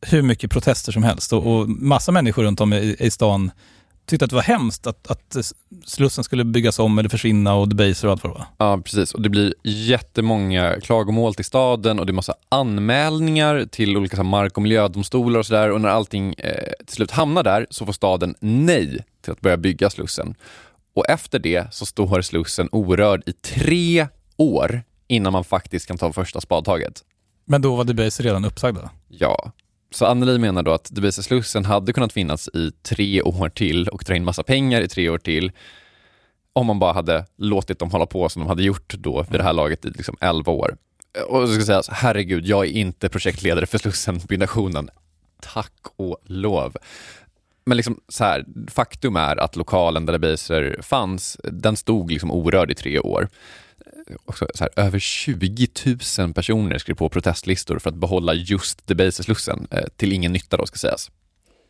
hur 0.01 0.23
mycket 0.23 0.51
protester 0.51 0.93
som 0.93 1.03
helst 1.03 1.33
och, 1.33 1.47
och 1.47 1.69
massa 1.69 2.13
människor 2.13 2.43
runt 2.43 2.61
om 2.61 2.73
i, 2.73 2.97
i 2.99 3.11
stan 3.11 3.51
tyckte 4.07 4.25
att 4.25 4.31
det 4.31 4.37
var 4.37 4.43
hemskt 4.43 4.87
att, 4.87 5.11
att 5.11 5.37
Slussen 5.85 6.25
skulle 6.25 6.45
byggas 6.45 6.79
om 6.79 6.99
eller 6.99 7.09
försvinna 7.09 7.55
och 7.55 7.69
Debaser 7.69 8.09
och 8.09 8.13
allt 8.13 8.25
vad 8.25 8.33
det 8.33 8.39
var. 8.39 8.47
Ja, 8.59 8.81
precis. 8.85 9.15
Och 9.15 9.23
det 9.23 9.29
blir 9.29 9.55
jättemånga 9.63 10.81
klagomål 10.81 11.35
till 11.35 11.45
staden 11.45 11.99
och 11.99 12.07
det 12.07 12.11
är 12.11 12.15
massa 12.15 12.35
anmälningar 12.49 13.67
till 13.71 13.97
olika 13.97 14.17
så 14.17 14.23
här, 14.23 14.31
mark 14.31 14.57
och 14.57 14.63
miljödomstolar 14.63 15.39
och 15.39 15.47
sådär. 15.47 15.71
Och 15.71 15.81
när 15.81 15.89
allting 15.89 16.35
eh, 16.39 16.73
till 16.87 16.95
slut 16.95 17.11
hamnar 17.11 17.43
där 17.43 17.67
så 17.71 17.87
får 17.87 17.93
staden 17.93 18.35
nej 18.41 19.05
till 19.23 19.33
att 19.33 19.41
börja 19.41 19.57
bygga 19.57 19.91
Slussen. 19.91 20.35
Och 20.95 21.09
efter 21.09 21.39
det 21.39 21.75
så 21.75 21.87
står 21.87 22.23
Slussen 22.23 22.69
orörd 22.73 23.23
i 23.27 23.33
tre 23.33 24.07
år 24.37 24.83
innan 25.09 25.33
man 25.33 25.45
faktiskt 25.45 25.87
kan 25.87 25.99
ta 25.99 26.13
första 26.13 26.41
spadtaget. 26.41 27.03
Men 27.45 27.63
då 27.63 27.77
var 27.77 27.85
Debaser 27.85 28.25
redan 28.25 28.45
uppsagda? 28.45 28.91
Ja. 29.09 29.53
Så 29.91 30.07
Anneli 30.07 30.39
menar 30.39 30.63
då 30.63 30.73
att 30.73 30.89
Debaser 30.95 31.23
Slussen 31.23 31.65
hade 31.65 31.93
kunnat 31.93 32.13
finnas 32.13 32.49
i 32.49 32.73
tre 32.83 33.23
år 33.23 33.49
till 33.49 33.89
och 33.89 34.03
dra 34.07 34.17
in 34.17 34.25
massa 34.25 34.43
pengar 34.43 34.81
i 34.81 34.89
tre 34.89 35.09
år 35.09 35.19
till 35.19 35.53
om 36.53 36.67
man 36.67 36.79
bara 36.79 36.93
hade 36.93 37.27
låtit 37.37 37.79
dem 37.79 37.91
hålla 37.91 38.07
på 38.07 38.29
som 38.29 38.43
de 38.43 38.49
hade 38.49 38.63
gjort 38.63 38.95
då 38.99 39.27
vid 39.31 39.41
det 39.41 39.45
här 39.45 39.53
laget 39.53 39.85
i 39.85 39.91
liksom 39.91 40.17
11 40.21 40.53
år. 40.53 40.77
Och 41.29 41.43
jag 41.43 41.49
ska 41.49 41.65
säga, 41.65 41.83
så, 41.83 41.93
herregud, 41.95 42.47
jag 42.47 42.67
är 42.67 42.71
inte 42.71 43.09
projektledare 43.09 43.67
för 43.67 43.79
Slussenbyggnationen. 43.79 44.91
Tack 45.41 45.73
och 45.97 46.19
lov. 46.25 46.77
Men 47.65 47.77
liksom 47.77 48.01
så 48.09 48.25
här, 48.25 48.45
faktum 48.71 49.17
är 49.17 49.37
att 49.37 49.57
lokalen 49.57 50.07
där 50.07 50.13
Debaser 50.13 50.79
fanns, 50.83 51.37
den 51.45 51.77
stod 51.77 52.11
liksom 52.11 52.31
orörd 52.31 52.71
i 52.71 52.75
tre 52.75 52.99
år. 52.99 53.29
Också 54.25 54.47
så 54.55 54.65
här, 54.65 54.87
över 54.87 54.99
20 54.99 55.69
000 56.19 56.35
personer 56.35 56.79
skrev 56.79 56.95
på 56.95 57.09
protestlistor 57.09 57.79
för 57.79 57.91
att 57.91 57.97
behålla 57.97 58.35
just 58.35 58.87
Debaser-slussen, 58.87 59.67
eh, 59.71 59.85
till 59.97 60.13
ingen 60.13 60.33
nytta 60.33 60.57
då 60.57 60.67
ska 60.67 60.77
sägas. 60.77 61.11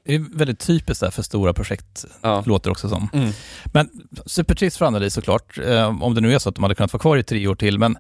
Det 0.06 0.14
är 0.14 0.24
väldigt 0.38 0.58
typiskt 0.58 1.00
där 1.00 1.10
för 1.10 1.22
stora 1.22 1.52
projekt, 1.54 2.04
Ja. 2.22 2.42
låter 2.46 2.70
det 2.70 2.72
också 2.72 2.88
som. 2.88 3.08
Mm. 3.12 3.30
Men 3.64 3.90
supertrist 4.26 4.76
för 4.76 4.86
Anneli 4.86 5.10
såklart, 5.10 5.58
eh, 5.58 6.02
om 6.02 6.14
det 6.14 6.20
nu 6.20 6.34
är 6.34 6.38
så 6.38 6.48
att 6.48 6.54
de 6.54 6.64
hade 6.64 6.74
kunnat 6.74 6.92
vara 6.92 7.00
kvar 7.00 7.16
i 7.16 7.22
tre 7.22 7.46
år 7.46 7.54
till. 7.54 7.78
Men 7.78 7.96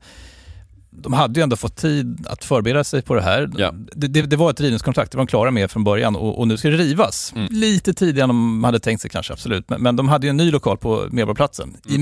de 0.90 1.12
hade 1.12 1.40
ju 1.40 1.42
ändå 1.42 1.56
fått 1.56 1.76
tid 1.76 2.26
att 2.28 2.44
förbereda 2.44 2.84
sig 2.84 3.02
på 3.02 3.14
det 3.14 3.22
här. 3.22 3.50
Ja. 3.56 3.72
Det, 3.72 4.08
det, 4.08 4.22
det 4.22 4.36
var 4.36 4.50
ett 4.50 4.60
rivningskontrakt, 4.60 5.12
det 5.12 5.16
var 5.18 5.24
de 5.24 5.26
klara 5.28 5.50
med 5.50 5.70
från 5.70 5.84
början 5.84 6.16
och, 6.16 6.38
och 6.38 6.48
nu 6.48 6.56
ska 6.56 6.68
det 6.70 6.76
rivas. 6.76 7.32
Mm. 7.36 7.48
Lite 7.50 7.94
tidigare 7.94 8.24
än 8.24 8.28
de 8.28 8.64
hade 8.64 8.80
tänkt 8.80 9.00
sig 9.00 9.10
kanske, 9.10 9.32
absolut. 9.32 9.70
Men, 9.70 9.82
men 9.82 9.96
de 9.96 10.08
hade 10.08 10.26
ju 10.26 10.30
en 10.30 10.36
ny 10.36 10.50
lokal 10.50 10.78
på 10.78 11.06
Medborgarplatsen, 11.10 11.76
i 11.88 11.98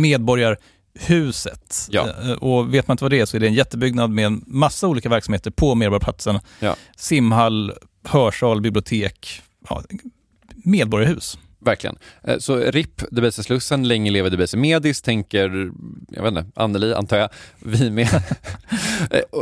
Medborgarhuset. 1.00 1.88
Ja. 1.90 2.08
Eh, 2.22 2.32
Och 2.32 2.74
vet 2.74 2.88
man 2.88 2.94
inte 2.94 3.04
vad 3.04 3.10
det 3.10 3.20
är 3.20 3.26
så 3.26 3.36
är 3.36 3.40
det 3.40 3.46
en 3.46 3.54
jättebyggnad 3.54 4.10
med 4.10 4.26
en 4.26 4.44
massa 4.46 4.88
olika 4.88 5.08
verksamheter 5.08 5.50
på 5.50 5.74
Medborgarplatsen. 5.74 6.38
Ja. 6.60 6.76
Simhall, 6.96 7.72
hörsal, 8.04 8.60
bibliotek, 8.60 9.42
ja, 9.68 9.82
medborgarhus. 10.64 11.38
Verkligen. 11.60 11.96
Eh, 12.24 12.38
Så 12.38 12.56
RIP 12.56 13.02
Debaser-slussen, 13.10 13.88
länge 13.88 14.10
leve 14.10 14.30
Debaser 14.30 14.58
Medis, 14.58 15.02
tänker, 15.02 15.70
jag 16.08 16.22
vet 16.22 16.28
inte, 16.30 16.46
Anneli 16.54 16.94
antar 16.94 17.16
jag, 17.16 17.28
vi 17.58 17.90
med. 17.90 18.22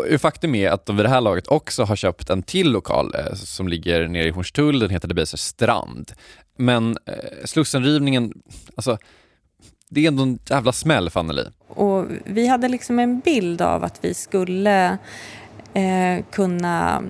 Eh, 0.08 0.18
Faktum 0.18 0.54
är 0.54 0.70
att 0.70 0.86
de 0.86 0.96
vid 0.96 1.04
det 1.04 1.10
här 1.10 1.20
laget 1.20 1.48
också 1.48 1.84
har 1.84 1.96
köpt 1.96 2.30
en 2.30 2.42
till 2.42 2.70
lokal 2.70 3.14
som 3.34 3.68
ligger 3.68 4.08
nere 4.08 4.26
i 4.28 4.30
Hornstull, 4.30 4.78
den 4.78 4.90
heter 4.90 5.08
Debaser 5.08 5.38
Strand. 5.38 6.12
Men 6.58 6.96
Slussenrivningen, 7.44 8.32
alltså, 8.76 8.98
det 9.92 10.04
är 10.04 10.08
ändå 10.08 10.22
en 10.22 10.38
jävla 10.46 10.72
smäll 10.72 11.10
Anneli. 11.14 11.44
Och 11.68 12.06
vi 12.24 12.46
hade 12.46 12.68
liksom 12.68 12.98
en 12.98 13.20
bild 13.20 13.62
av 13.62 13.84
att 13.84 14.04
vi 14.04 14.14
skulle 14.14 14.98
eh, 15.74 16.24
kunna 16.30 17.02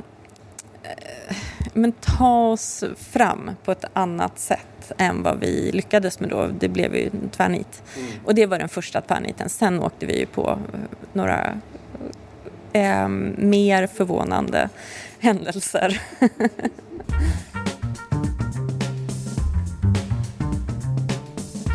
eh, 0.82 1.36
men 1.72 1.92
ta 1.92 2.48
oss 2.48 2.84
fram 2.96 3.50
på 3.64 3.72
ett 3.72 3.84
annat 3.92 4.38
sätt 4.38 4.92
än 4.98 5.22
vad 5.22 5.40
vi 5.40 5.72
lyckades 5.72 6.20
med 6.20 6.30
då. 6.30 6.46
Det 6.60 6.68
blev 6.68 6.94
ju 6.94 7.06
en 7.06 7.28
tvärnit. 7.28 7.82
Och 8.24 8.34
det 8.34 8.46
var 8.46 8.58
den 8.58 8.68
första 8.68 9.00
tvärniten. 9.00 9.48
Sen 9.48 9.80
åkte 9.80 10.06
vi 10.06 10.18
ju 10.18 10.26
på 10.26 10.50
eh, 10.50 10.80
några 11.12 11.60
eh, 12.72 13.08
mer 13.08 13.86
förvånande 13.86 14.68
händelser. 15.18 16.00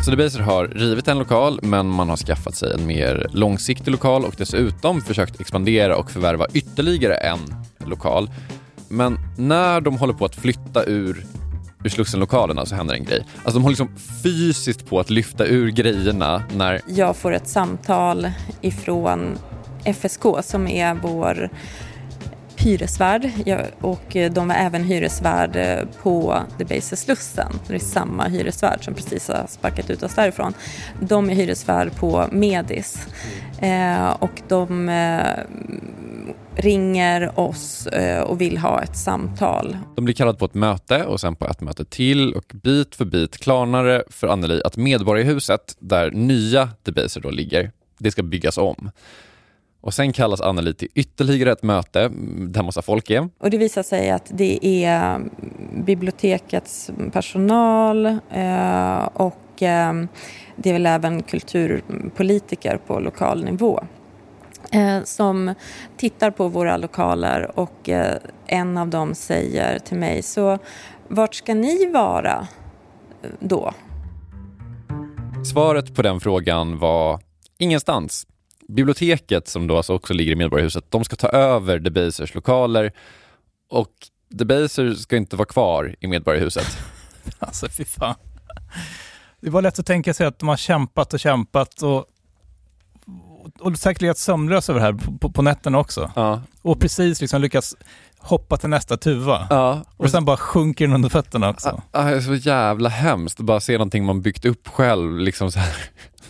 Så 0.08 0.42
har 0.42 0.66
rivit 0.66 1.08
en 1.08 1.18
lokal, 1.18 1.60
men 1.62 1.86
man 1.86 2.08
har 2.08 2.16
skaffat 2.16 2.54
sig 2.54 2.74
en 2.74 2.86
mer 2.86 3.26
långsiktig 3.32 3.90
lokal 3.90 4.24
och 4.24 4.34
dessutom 4.38 5.00
försökt 5.00 5.40
expandera 5.40 5.96
och 5.96 6.10
förvärva 6.10 6.46
ytterligare 6.52 7.14
en 7.14 7.38
lokal. 7.86 8.30
Men 8.88 9.18
när 9.38 9.80
de 9.80 9.98
håller 9.98 10.14
på 10.14 10.24
att 10.24 10.34
flytta 10.34 10.84
ur, 10.84 11.26
ur 11.84 11.88
Slussenlokalerna 11.88 12.66
så 12.66 12.74
händer 12.74 12.94
en 12.94 13.04
grej. 13.04 13.24
Alltså 13.36 13.58
de 13.58 13.62
håller 13.62 13.76
liksom 13.76 13.96
fysiskt 14.22 14.86
på 14.86 15.00
att 15.00 15.10
lyfta 15.10 15.46
ur 15.46 15.70
grejerna 15.70 16.42
när 16.54 16.80
Jag 16.86 17.16
får 17.16 17.32
ett 17.32 17.48
samtal 17.48 18.30
ifrån 18.60 19.38
FSK 19.84 20.22
som 20.42 20.68
är 20.68 20.94
vår 20.94 21.50
hyresvärd 22.58 23.30
och 23.80 24.16
eh, 24.16 24.32
de 24.32 24.48
var 24.48 24.54
även 24.54 24.84
hyresvärd 24.84 25.56
eh, 25.56 25.78
på 26.02 26.42
Debaser 26.58 26.96
Slussen. 26.96 27.52
Det 27.68 27.74
är 27.74 27.78
samma 27.78 28.28
hyresvärd 28.28 28.84
som 28.84 28.94
precis 28.94 29.28
har 29.28 29.46
sparkat 29.48 29.90
ut 29.90 30.02
oss 30.02 30.14
därifrån. 30.14 30.54
De 31.00 31.30
är 31.30 31.34
hyresvärd 31.34 31.96
på 31.96 32.28
Medis 32.32 33.06
eh, 33.58 34.10
och 34.10 34.42
de 34.48 34.90
ringer 36.54 37.40
oss 37.40 37.88
och 38.26 38.40
vill 38.40 38.58
ha 38.58 38.82
ett 38.82 38.96
samtal. 38.96 39.78
de 39.96 40.04
blir 40.04 40.14
kallade 40.14 40.38
på 40.38 40.44
ett 40.44 40.54
möte 40.54 41.04
och 41.04 41.20
sen 41.20 41.36
på 41.36 41.46
ett 41.46 41.60
möte 41.60 41.84
till 41.84 42.34
och 42.34 42.52
bit 42.62 42.94
för 42.94 43.04
bit 43.04 43.38
klarnar 43.38 43.84
det 43.84 44.02
för 44.10 44.28
Anneli 44.28 44.62
att 44.64 44.76
Medborgarhuset, 44.76 45.76
där 45.78 46.10
nya 46.10 46.68
Debaser 46.82 47.20
då 47.20 47.30
ligger, 47.30 47.70
det 47.98 48.10
ska 48.10 48.22
byggas 48.22 48.58
om. 48.58 48.90
Och 49.80 49.94
sen 49.94 50.12
kallas 50.12 50.40
Anneli 50.40 50.74
till 50.74 50.88
ytterligare 50.94 51.52
ett 51.52 51.62
möte 51.62 52.08
där 52.48 52.62
massa 52.62 52.82
folk 52.82 53.10
är. 53.10 53.28
Och 53.38 53.50
det 53.50 53.58
visar 53.58 53.82
sig 53.82 54.10
att 54.10 54.30
det 54.34 54.66
är 54.84 55.14
mm, 55.14 55.30
bibliotekets 55.84 56.90
personal 57.12 58.06
eh, 58.30 59.08
och 59.12 59.62
eh, 59.62 59.92
det 60.56 60.68
är 60.68 60.72
väl 60.72 60.86
även 60.86 61.22
kulturpolitiker 61.22 62.78
på 62.86 63.00
lokal 63.00 63.44
nivå 63.44 63.80
eh, 64.72 65.02
som 65.04 65.54
tittar 65.96 66.30
på 66.30 66.48
våra 66.48 66.76
lokaler 66.76 67.58
och 67.58 67.88
en 68.46 68.78
av 68.78 68.88
dem 68.88 69.14
säger 69.14 69.78
till 69.78 69.98
mig 69.98 70.22
så 70.22 70.58
vart 71.08 71.34
ska 71.34 71.54
ni 71.54 71.92
vara 71.92 72.48
då? 73.40 73.72
Svaret 75.52 75.94
på 75.94 76.02
den 76.02 76.20
frågan 76.20 76.78
var 76.78 77.20
ingenstans. 77.58 78.26
Biblioteket, 78.68 79.48
som 79.48 79.66
då 79.66 79.76
alltså 79.76 79.94
också 79.94 80.14
ligger 80.14 80.32
i 80.32 80.36
Medborgarhuset, 80.36 80.90
de 80.90 81.04
ska 81.04 81.16
ta 81.16 81.28
över 81.28 81.78
Debasers 81.78 82.34
lokaler 82.34 82.92
och 83.70 83.92
Debaser 84.28 84.94
ska 84.94 85.16
inte 85.16 85.36
vara 85.36 85.46
kvar 85.46 85.96
i 86.00 86.06
Medborgarhuset. 86.06 86.78
Alltså 87.38 87.68
fy 87.68 87.84
fan. 87.84 88.14
Det 89.40 89.50
var 89.50 89.62
lätt 89.62 89.78
att 89.78 89.86
tänka 89.86 90.14
sig 90.14 90.26
att 90.26 90.38
de 90.38 90.48
har 90.48 90.56
kämpat 90.56 91.14
och 91.14 91.20
kämpat 91.20 91.82
och, 91.82 92.04
och 93.60 93.78
säkert 93.78 94.02
legat 94.02 94.18
sömnlös 94.18 94.70
över 94.70 94.80
det 94.80 94.86
här 94.86 94.92
på, 94.92 95.18
på, 95.18 95.30
på 95.30 95.42
nätterna 95.42 95.78
också. 95.78 96.12
Ja. 96.16 96.42
Och 96.62 96.80
precis 96.80 97.20
liksom 97.20 97.40
lyckats 97.40 97.76
hoppa 98.18 98.56
till 98.56 98.68
nästa 98.68 98.96
tuva. 98.96 99.46
Ja. 99.50 99.82
Och 99.96 100.10
sen 100.10 100.24
bara 100.24 100.36
sjunker 100.36 100.86
den 100.86 100.94
under 100.94 101.08
fötterna 101.08 101.48
också. 101.48 101.82
Ja, 101.92 102.02
det 102.02 102.16
är 102.16 102.20
så 102.20 102.34
jävla 102.34 102.88
hemskt 102.88 103.40
att 103.40 103.46
bara 103.46 103.60
se 103.60 103.72
någonting 103.72 104.04
man 104.04 104.22
byggt 104.22 104.44
upp 104.44 104.68
själv. 104.68 105.18
Liksom 105.18 105.52
så 105.52 105.58
här. 105.58 105.74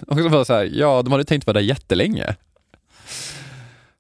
Och 0.06 0.18
så 0.18 0.28
bara 0.28 0.44
så 0.44 0.54
här, 0.54 0.70
ja, 0.72 1.02
de 1.02 1.12
hade 1.12 1.24
tänkt 1.24 1.46
vara 1.46 1.54
där 1.54 1.60
jättelänge. 1.60 2.34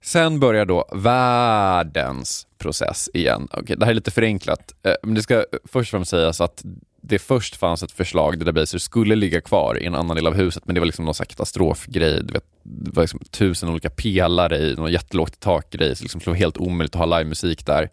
Sen 0.02 0.40
börjar 0.40 0.64
då 0.64 0.88
världens 0.92 2.46
process 2.58 3.10
igen. 3.14 3.48
Okay, 3.52 3.76
det 3.76 3.84
här 3.84 3.90
är 3.90 3.94
lite 3.94 4.10
förenklat, 4.10 4.74
eh, 4.82 4.94
men 5.02 5.14
det 5.14 5.22
ska 5.22 5.44
först 5.64 5.88
och 5.88 5.98
främst 5.98 6.10
sägas 6.10 6.40
att 6.40 6.64
det 7.00 7.18
först 7.18 7.56
fanns 7.56 7.82
ett 7.82 7.92
förslag 7.92 8.38
där 8.38 8.46
Debaser 8.46 8.78
skulle 8.78 9.14
ligga 9.14 9.40
kvar 9.40 9.78
i 9.82 9.86
en 9.86 9.94
annan 9.94 10.16
del 10.16 10.26
av 10.26 10.34
huset, 10.34 10.66
men 10.66 10.74
det 10.74 10.80
var 10.80 10.86
liksom 10.86 11.04
någon 11.04 11.14
katastrofgrej. 11.14 12.22
Vet, 12.32 12.44
det 12.62 12.90
var 12.94 13.02
liksom 13.02 13.20
tusen 13.30 13.68
olika 13.68 13.90
pelare 13.90 14.58
i 14.58 14.74
någon 14.74 14.92
jättelågt 14.92 15.40
takgrej, 15.40 15.96
så 15.96 16.04
liksom 16.04 16.20
det 16.24 16.30
var 16.30 16.36
helt 16.36 16.58
omöjligt 16.58 16.94
att 16.94 17.08
ha 17.08 17.18
livemusik 17.18 17.66
där. 17.66 17.88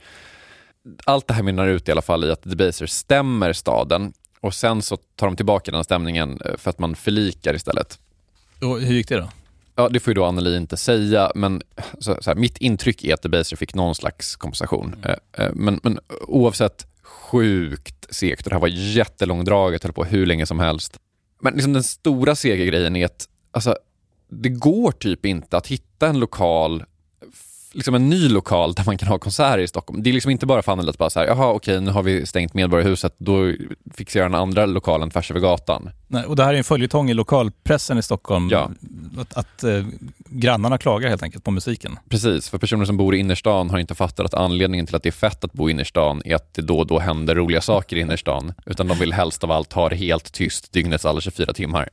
Allt 1.05 1.27
det 1.27 1.33
här 1.33 1.43
mynnar 1.43 1.67
ut 1.67 1.89
i 1.89 1.91
alla 1.91 2.01
fall 2.01 2.24
i 2.24 2.31
att 2.31 2.43
Debaser 2.43 2.85
stämmer 2.85 3.53
staden 3.53 4.13
och 4.46 4.54
sen 4.54 4.82
så 4.82 4.98
tar 4.98 5.28
de 5.28 5.36
tillbaka 5.36 5.72
den 5.72 5.84
stämningen 5.84 6.40
eh, 6.46 6.58
för 6.58 6.70
att 6.70 6.80
man 6.80 6.96
förlikar 6.96 7.54
istället. 7.54 8.00
Och 8.62 8.80
hur 8.82 8.96
gick 8.96 9.10
det 9.10 9.18
då? 9.18 9.30
Ja, 9.75 9.90
det 9.90 10.00
får 10.00 10.12
ju 10.12 10.16
då 10.16 10.25
Anneli 10.25 10.58
inte 10.58 10.78
säga, 10.78 11.32
men 11.36 11.62
så, 12.00 12.18
så 12.22 12.30
här, 12.30 12.36
mitt 12.36 12.58
intryck 12.58 13.04
är 13.04 13.14
att 13.14 13.22
Debaser 13.22 13.58
fick 13.58 13.74
någon 13.74 13.96
slags 13.96 14.36
kompensation. 14.36 14.96
Mm. 15.04 15.20
Eh, 15.34 15.46
eh, 15.46 15.52
Men, 15.54 15.80
men 15.84 16.00
oavsett, 16.28 16.88
sjukt 17.04 18.16
segt. 18.16 18.46
Det 18.46 18.54
här 18.54 18.60
var 18.60 18.68
jättelångdraget, 18.68 19.84
höll 19.84 19.94
på 19.94 20.04
hur 20.04 20.25
länge 20.25 20.46
som 20.46 20.60
helst. 20.60 21.00
Men 21.42 21.54
liksom 21.54 21.74
den 21.74 21.84
stora 21.84 22.36
segergrejen 22.36 22.96
är 22.96 23.06
att 23.06 23.28
alltså, 23.52 23.78
det 24.30 24.50
går 24.50 24.92
typ 24.92 25.25
inte 25.25 25.58
att 25.58 25.68
hitta 25.68 26.08
en 26.08 26.20
lokal 26.20 26.84
liksom 27.75 27.96
en 27.96 28.10
ny 28.10 28.29
lokal 28.29 28.74
där 28.74 28.84
man 28.86 28.98
kan 28.98 29.08
ha 29.08 29.20
konserter 29.20 29.58
i 29.58 29.67
Stockholm. 29.67 30.03
Det 30.03 30.10
är 30.10 30.13
liksom 30.13 30.32
inte 30.32 30.46
bara 30.46 30.62
för 30.62 30.72
Anneli 30.72 30.89
att 30.89 30.98
bara 30.98 31.10
så 31.10 31.20
här, 31.20 31.27
jaha 31.27 31.51
okej 31.51 31.82
nu 31.82 31.91
har 31.91 32.03
vi 32.03 32.25
stängt 32.25 32.53
Medborgarhuset, 32.53 33.15
då 33.17 33.53
fixar 33.94 34.20
jag 34.20 34.32
den 34.32 34.39
andra 34.41 34.65
lokalen 34.65 35.10
tvärs 35.10 35.32
över 35.32 35.39
gatan. 35.39 35.89
Nej, 36.08 36.25
och 36.25 36.36
det 36.36 36.44
här 36.44 36.53
är 36.53 36.58
en 36.58 36.63
följetong 36.63 37.10
i 37.10 37.13
lokalpressen 37.13 37.98
i 37.98 38.03
Stockholm. 38.03 38.50
Ja. 38.51 38.72
Att, 39.17 39.38
att 39.38 39.63
eh, 39.63 39.86
grannarna 40.17 40.77
klagar 40.77 41.10
helt 41.10 41.24
enkelt 41.24 41.44
på 41.44 41.51
musiken. 41.51 42.00
Precis, 42.10 42.50
för 42.50 42.58
personer 42.58 42.86
som 42.86 42.98
bor 42.98 43.15
i 43.15 43.17
innerstan 43.17 43.70
har 43.70 43.79
inte 43.79 43.96
fattat 43.96 44.25
att 44.25 44.34
anledningen 44.34 44.86
till 44.86 44.96
att 44.96 45.03
det 45.03 45.10
är 45.10 45.12
fett 45.12 45.44
att 45.44 45.53
bo 45.53 45.70
i 45.70 45.72
innerstan 45.72 46.22
är 46.25 46.36
att 46.36 46.53
det 46.53 46.62
då 46.62 46.79
och 46.79 46.88
då 46.88 47.00
händer 47.00 47.36
roliga 47.36 47.62
saker 47.62 47.96
i 47.96 48.00
innerstan. 48.00 48.53
Utan 48.65 48.88
de 48.88 48.98
vill 48.98 49.13
helst 49.13 49.44
av 49.44 49.51
allt 49.51 49.74
ha 49.74 49.89
det 49.89 49.96
helt 49.96 50.34
tyst 50.34 50.74
dygnets 50.74 51.05
alla 51.05 51.22
24 51.22 51.53
timmar. 51.53 51.89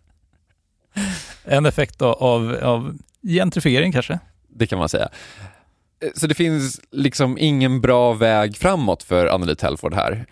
En 1.44 1.66
effekt 1.66 2.02
av, 2.02 2.12
av, 2.12 2.58
av 2.62 2.98
gentrifiering 3.22 3.92
kanske? 3.92 4.18
Det 4.48 4.66
kan 4.66 4.78
man 4.78 4.88
säga. 4.88 5.08
Så 6.14 6.26
det 6.26 6.34
finns 6.34 6.80
liksom 6.90 7.38
ingen 7.38 7.80
bra 7.80 8.12
väg 8.12 8.56
framåt 8.56 9.02
för 9.02 9.26
Anneli 9.26 9.56
Telford 9.56 9.94
här. 9.94 10.26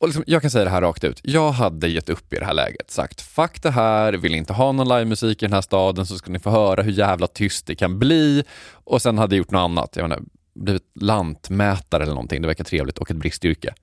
Och 0.00 0.08
liksom, 0.08 0.24
jag 0.26 0.42
kan 0.42 0.50
säga 0.50 0.64
det 0.64 0.70
här 0.70 0.80
rakt 0.80 1.04
ut. 1.04 1.20
Jag 1.22 1.50
hade 1.50 1.88
gett 1.88 2.08
upp 2.08 2.32
i 2.32 2.36
det 2.36 2.44
här 2.44 2.54
läget. 2.54 2.90
Sagt 2.90 3.20
fuck 3.20 3.62
det 3.62 3.70
här, 3.70 4.12
vill 4.12 4.34
inte 4.34 4.52
ha 4.52 4.72
någon 4.72 4.88
livemusik 4.88 5.42
i 5.42 5.46
den 5.46 5.52
här 5.52 5.60
staden 5.60 6.06
så 6.06 6.18
ska 6.18 6.30
ni 6.30 6.38
få 6.38 6.50
höra 6.50 6.82
hur 6.82 6.92
jävla 6.92 7.26
tyst 7.26 7.66
det 7.66 7.74
kan 7.74 7.98
bli. 7.98 8.44
Och 8.72 9.02
sen 9.02 9.18
hade 9.18 9.34
jag 9.34 9.38
gjort 9.38 9.50
något 9.50 9.60
annat. 9.60 9.96
Jag 9.96 10.02
menar, 10.02 10.22
blivit 10.54 10.90
lantmätare 11.00 12.02
eller 12.02 12.14
någonting. 12.14 12.42
Det 12.42 12.46
verkar 12.46 12.64
trevligt 12.64 12.98
och 12.98 13.10
ett 13.10 13.16
bristyrke. 13.16 13.74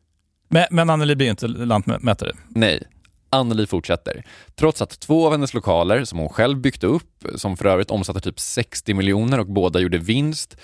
Men, 0.49 0.65
men 0.71 0.89
Anneli 0.89 1.15
blir 1.15 1.29
inte 1.29 1.47
lantmätare? 1.47 2.31
Nej. 2.47 2.83
Anneli 3.29 3.67
fortsätter. 3.67 4.23
Trots 4.55 4.81
att 4.81 4.99
två 4.99 5.25
av 5.25 5.31
hennes 5.31 5.53
lokaler, 5.53 6.03
som 6.03 6.19
hon 6.19 6.29
själv 6.29 6.57
byggt 6.57 6.83
upp, 6.83 7.25
som 7.35 7.57
för 7.57 7.65
övrigt 7.65 7.91
omsatte 7.91 8.19
typ 8.19 8.39
60 8.39 8.93
miljoner 8.93 9.39
och 9.39 9.47
båda 9.47 9.79
gjorde 9.79 9.97
vinst, 9.97 10.57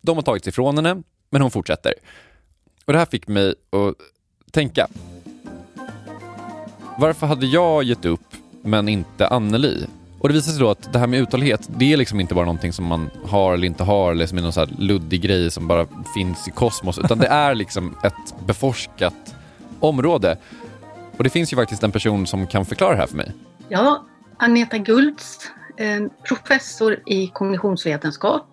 de 0.00 0.16
har 0.16 0.22
tagits 0.22 0.48
ifrån 0.48 0.76
henne, 0.76 1.02
men 1.30 1.42
hon 1.42 1.50
fortsätter. 1.50 1.94
Och 2.84 2.92
det 2.92 2.98
här 2.98 3.06
fick 3.06 3.28
mig 3.28 3.48
att 3.48 3.94
tänka. 4.52 4.86
Varför 6.98 7.26
hade 7.26 7.46
jag 7.46 7.84
gett 7.84 8.04
upp, 8.04 8.34
men 8.62 8.88
inte 8.88 9.28
Anneli? 9.28 9.86
Och 10.18 10.28
det 10.28 10.34
visar 10.34 10.52
sig 10.52 10.60
då 10.60 10.70
att 10.70 10.92
det 10.92 10.98
här 10.98 11.06
med 11.06 11.20
uthållighet, 11.20 11.68
det 11.76 11.92
är 11.92 11.96
liksom 11.96 12.20
inte 12.20 12.34
bara 12.34 12.44
någonting 12.44 12.72
som 12.72 12.84
man 12.84 13.10
har 13.24 13.54
eller 13.54 13.66
inte 13.66 13.84
har, 13.84 14.12
eller 14.12 14.26
som 14.26 14.38
är 14.38 14.42
någon 14.42 14.52
så 14.52 14.60
här 14.60 14.70
luddig 14.78 15.22
grej 15.22 15.50
som 15.50 15.68
bara 15.68 15.86
finns 16.14 16.48
i 16.48 16.50
kosmos, 16.50 16.98
utan 16.98 17.18
det 17.18 17.26
är 17.26 17.54
liksom 17.54 17.96
ett 18.04 18.46
beforskat 18.46 19.34
område. 19.80 20.36
Och 21.20 21.24
det 21.24 21.30
finns 21.30 21.52
ju 21.52 21.56
faktiskt 21.56 21.82
en 21.82 21.92
person 21.92 22.26
som 22.26 22.46
kan 22.46 22.66
förklara 22.66 22.90
det 22.92 22.96
här 22.96 23.06
för 23.06 23.16
mig. 23.16 23.32
Ja, 23.68 24.06
Agneta 24.38 24.78
Gultz, 24.78 25.38
eh, 25.76 26.06
professor 26.28 27.02
i 27.06 27.26
kognitionsvetenskap 27.26 28.46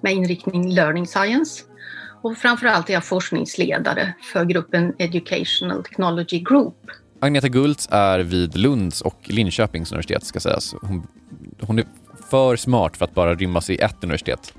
med 0.00 0.12
inriktning 0.12 0.74
Learning 0.74 1.06
Science. 1.06 1.64
Och 2.22 2.36
framförallt 2.36 2.90
är 2.90 2.94
jag 2.94 3.04
forskningsledare 3.04 4.14
för 4.32 4.44
gruppen 4.44 4.94
Educational 4.98 5.84
Technology 5.84 6.38
Group. 6.38 6.76
Agneta 7.20 7.48
Gultz 7.48 7.88
är 7.90 8.18
vid 8.18 8.56
Lunds 8.56 9.00
och 9.00 9.20
Linköpings 9.24 9.92
universitet 9.92 10.24
ska 10.24 10.40
sägas. 10.40 10.74
Hon, 10.82 11.06
hon 11.60 11.78
är 11.78 11.84
för 12.30 12.56
smart 12.56 12.96
för 12.96 13.04
att 13.04 13.14
bara 13.14 13.34
rymmas 13.34 13.70
i 13.70 13.76
ett 13.76 14.04
universitet. 14.04 14.54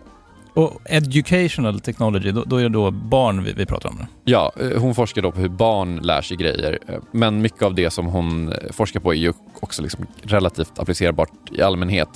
Och 0.56 0.82
educational 0.86 1.80
technology, 1.80 2.32
då, 2.32 2.44
då 2.44 2.58
är 2.58 2.64
det 2.64 2.70
då 2.70 2.92
barn 2.92 3.44
vi, 3.44 3.54
vi 3.54 3.66
pratar 3.66 3.90
om? 3.90 4.06
Ja, 4.24 4.52
eh, 4.60 4.82
hon 4.82 4.96
forskar 4.96 5.22
då 5.22 5.32
på 5.32 5.40
hur 5.40 5.50
barn 5.50 5.98
lär 5.98 6.22
sig 6.22 6.38
grejer. 6.38 6.80
Eh, 6.88 7.00
Men 7.12 7.42
mycket 7.42 7.62
av 7.62 7.76
det 7.76 7.90
som 7.90 8.06
hon 8.06 8.52
eh, 8.52 8.72
forskar 8.72 9.00
på 9.00 9.14
är 9.14 9.18
ju 9.18 9.34
också 9.60 9.82
liksom 9.82 10.08
relativt 10.22 10.80
applicerbart 10.80 11.32
i 11.52 11.62
allmänhet. 11.62 12.10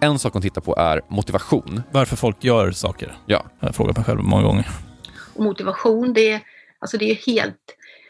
En 0.00 0.18
sak 0.18 0.32
hon 0.32 0.42
tittar 0.42 0.60
på 0.60 0.76
är 0.76 1.00
motivation. 1.08 1.82
Varför 1.90 2.16
folk 2.16 2.44
gör 2.44 2.70
saker? 2.72 3.16
Ja. 3.26 3.44
Jag 3.60 3.68
har 3.68 3.72
frågat 3.72 3.96
mig 3.96 4.04
själv 4.04 4.20
många 4.20 4.42
gånger. 4.42 4.68
Och 5.34 5.44
motivation, 5.44 6.12
det 6.12 6.30
är, 6.30 6.40
alltså 6.78 6.98
det 6.98 7.10
är 7.10 7.14
helt, 7.14 7.56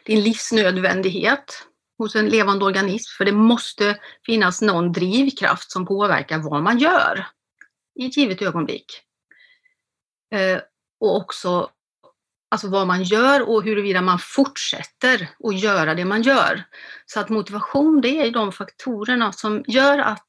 det 0.05 0.12
är 0.12 0.16
en 0.16 0.23
livsnödvändighet 0.23 1.66
hos 1.99 2.16
en 2.16 2.29
levande 2.29 2.64
organism, 2.64 3.16
för 3.19 3.25
det 3.25 3.33
måste 3.33 3.97
finnas 4.27 4.62
någon 4.62 4.93
drivkraft 4.93 5.71
som 5.71 5.87
påverkar 5.87 6.38
vad 6.38 6.62
man 6.62 6.79
gör 6.79 7.27
i 8.01 8.07
ett 8.07 8.16
givet 8.16 8.43
ögonblick. 8.43 8.87
Eh, 10.35 10.61
och 11.01 11.16
också 11.16 11.71
alltså 12.51 12.69
vad 12.69 12.87
man 12.87 13.03
gör 13.03 13.49
och 13.49 13.64
huruvida 13.64 14.03
man 14.03 14.19
fortsätter 14.19 15.29
att 15.45 15.61
göra 15.61 15.95
det 15.95 16.05
man 16.05 16.23
gör. 16.23 16.64
Så 17.07 17.21
att 17.21 17.29
motivation, 17.29 18.01
det 18.01 18.21
är 18.21 18.31
de 18.31 18.53
faktorerna 18.53 19.33
som 19.33 19.64
gör 19.66 19.99
att 19.99 20.27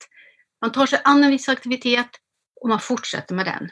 man 0.62 0.72
tar 0.72 0.86
sig 0.86 1.02
an 1.04 1.24
en 1.24 1.32
viss 1.32 1.50
aktivitet 1.50 2.10
och 2.62 2.70
man 2.70 2.80
fortsätter 2.80 3.36
med 3.36 3.46
den. 3.46 3.72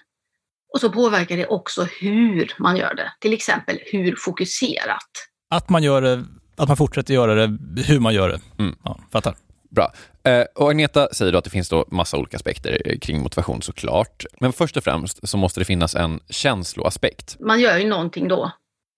Och 0.74 0.80
så 0.80 0.90
påverkar 0.90 1.38
det 1.38 1.48
också 1.48 1.84
hur 1.84 2.54
man 2.60 2.78
gör 2.78 2.94
det, 2.94 3.12
till 3.20 3.34
exempel 3.34 3.80
hur 3.86 4.16
fokuserat. 4.16 5.10
Att 5.50 5.70
man 5.70 5.84
gör 5.84 6.02
det, 6.02 6.26
att 6.58 6.68
man 6.68 6.78
fortsätter 6.78 7.14
göra 7.14 7.36
det, 7.36 7.58
hur 7.82 8.00
man 8.00 8.14
gör 8.14 8.30
det. 8.30 8.40
Mm. 8.64 8.76
Ja, 8.84 9.00
fattar. 9.12 9.36
Bra. 9.70 9.94
Eh, 10.24 10.46
och 10.56 10.70
Agneta 10.70 11.08
säger 11.14 11.32
då 11.32 11.38
att 11.38 11.44
det 11.44 11.50
finns 11.50 11.70
då 11.70 11.86
massa 11.92 12.18
olika 12.18 12.38
aspekter 12.38 12.82
eh, 12.86 13.00
kring 13.00 13.22
motivation 13.22 13.62
såklart. 13.62 14.26
Men 14.40 14.54
först 14.54 14.78
och 14.78 14.84
främst 14.84 15.28
så 15.30 15.38
måste 15.38 15.60
det 15.60 15.66
finnas 15.66 15.96
en 15.96 16.20
känsloaspekt. 16.30 17.38
Man 17.40 17.60
gör 17.60 17.78
ju 17.78 17.88
någonting 17.88 18.28
då, 18.28 18.52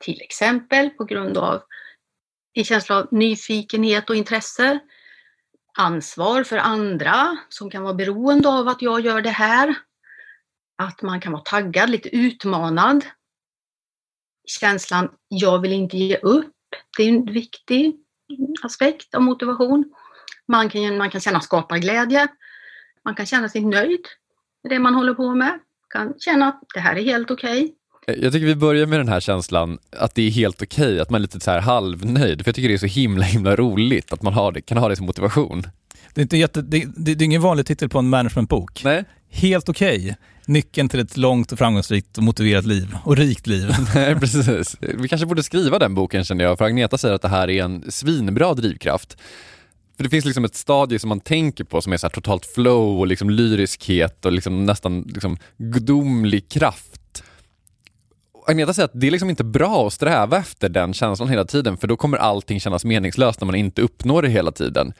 till 0.04 0.22
exempel 0.22 0.90
på 0.90 1.04
grund 1.04 1.38
av 1.38 1.62
en 2.54 2.64
känsla 2.64 2.96
av 2.98 3.08
nyfikenhet 3.12 4.10
och 4.10 4.16
intresse, 4.16 4.80
ansvar 5.78 6.44
för 6.44 6.58
andra 6.58 7.38
som 7.50 7.70
kan 7.70 7.84
vara 7.84 7.94
beroende 7.94 8.50
av 8.50 8.68
att 8.68 8.82
jag 8.82 9.02
gör 9.02 9.22
det 9.22 9.30
här, 9.30 9.76
att 10.78 11.02
man 11.02 11.22
kan 11.22 11.32
vara 11.32 11.44
taggad, 11.44 11.90
lite 11.90 12.16
utmanad. 12.16 13.06
Känslan 14.60 15.10
jag 15.28 15.60
vill 15.60 15.72
inte 15.72 15.98
ge 15.98 16.18
upp, 16.18 16.56
det 16.98 17.04
är 17.04 17.10
en 17.10 17.26
viktig 17.26 17.96
aspekt 18.64 19.16
av 19.16 19.22
motivation. 19.22 19.94
Man 20.52 20.70
kan, 20.70 20.98
man 20.98 21.10
kan 21.10 21.22
känna 21.22 21.40
skaparglädje, 21.40 22.28
man 23.06 23.16
kan 23.16 23.26
känna 23.26 23.50
sig 23.50 23.62
nöjd 23.62 24.06
med 24.64 24.72
det 24.72 24.80
man 24.80 24.94
håller 24.94 25.14
på 25.14 25.36
med. 25.36 25.60
Kan 25.90 26.14
känna 26.20 26.48
att 26.48 26.62
det 26.74 26.80
här 26.80 26.96
är 26.96 27.04
helt 27.04 27.32
okej. 27.32 27.74
Jag 28.06 28.34
tycker 28.34 28.46
vi 28.46 28.56
börjar 28.56 28.86
med 28.86 29.00
den 29.00 29.08
här 29.08 29.20
känslan 29.20 29.80
att 29.98 30.16
det 30.16 30.22
är 30.22 30.32
helt 30.32 30.62
okej, 30.62 31.00
att 31.00 31.10
man 31.10 31.20
är 31.20 31.22
lite 31.22 31.40
så 31.40 31.52
här 31.52 31.60
halvnöjd. 31.60 32.42
För 32.44 32.48
jag 32.50 32.56
tycker 32.56 32.70
det 32.70 32.76
är 32.76 32.78
så 32.78 32.86
himla 32.86 33.24
himla 33.24 33.56
roligt 33.56 34.14
att 34.14 34.22
man 34.22 34.34
har 34.34 34.52
det, 34.52 34.62
kan 34.62 34.78
ha 34.78 34.90
det 34.90 34.96
som 34.96 35.06
motivation. 35.06 35.62
Det 36.14 36.22
är, 36.22 36.24
inte 36.24 36.38
jätte, 36.38 36.62
det, 36.62 36.86
det, 36.96 37.16
det 37.16 37.24
är 37.24 37.26
ingen 37.26 37.42
vanlig 37.42 37.66
titel 37.66 37.90
på 37.90 38.00
en 38.00 38.10
managementbok. 38.10 38.84
Nej. 38.84 39.04
Helt 39.30 39.70
okej. 39.70 40.16
Nyckeln 40.46 40.90
till 40.90 41.00
ett 41.00 41.18
långt 41.18 41.52
och 41.52 41.58
framgångsrikt 41.58 42.18
och 42.18 42.24
motiverat 42.24 42.66
liv. 42.66 42.98
Och 43.04 43.18
rikt 43.18 43.48
liv. 43.48 43.76
Nej, 43.96 44.16
precis. 44.16 44.78
Vi 44.80 45.08
kanske 45.08 45.28
borde 45.28 45.44
skriva 45.44 45.80
den 45.80 45.96
boken 45.96 46.24
känner 46.24 46.44
jag, 46.44 46.58
för 46.58 46.66
Agneta 46.66 46.98
säger 46.98 47.16
att 47.16 47.22
det 47.22 47.28
här 47.28 47.50
är 47.50 47.64
en 47.64 47.92
svinbra 47.92 48.54
drivkraft. 48.54 49.18
För 50.02 50.04
det 50.04 50.10
finns 50.10 50.26
liksom 50.26 50.46
ett 50.46 50.56
stadie 50.56 51.00
som 51.00 51.10
man 51.10 51.20
tänker 51.20 51.64
på 51.64 51.82
som 51.82 51.94
är 51.94 51.98
så 51.98 52.10
totalt 52.10 52.46
flow 52.46 53.00
och 53.00 53.08
liksom 53.08 53.30
lyriskhet 53.30 54.26
och 54.26 54.32
liksom 54.32 54.66
nästan 54.66 55.02
liksom 55.02 55.38
gudomlig 55.58 56.50
kraft. 56.50 57.24
Agneta 58.48 58.74
säger 58.74 58.86
att 58.86 58.92
det 58.94 59.08
är 59.08 59.12
liksom 59.12 59.30
inte 59.30 59.44
bra 59.44 59.88
att 59.88 59.94
sträva 59.94 60.38
efter 60.38 60.70
den 60.70 60.94
känslan 60.94 61.30
hela 61.30 61.46
tiden 61.46 61.78
för 61.78 61.88
då 61.88 61.98
kommer 61.98 62.18
allting 62.18 62.60
kännas 62.60 62.86
meningslöst 62.86 63.42
när 63.42 63.46
man 63.46 63.56
inte 63.56 63.82
uppnår 63.82 64.22
det 64.22 64.30
hela 64.30 64.52
tiden. 64.52 64.94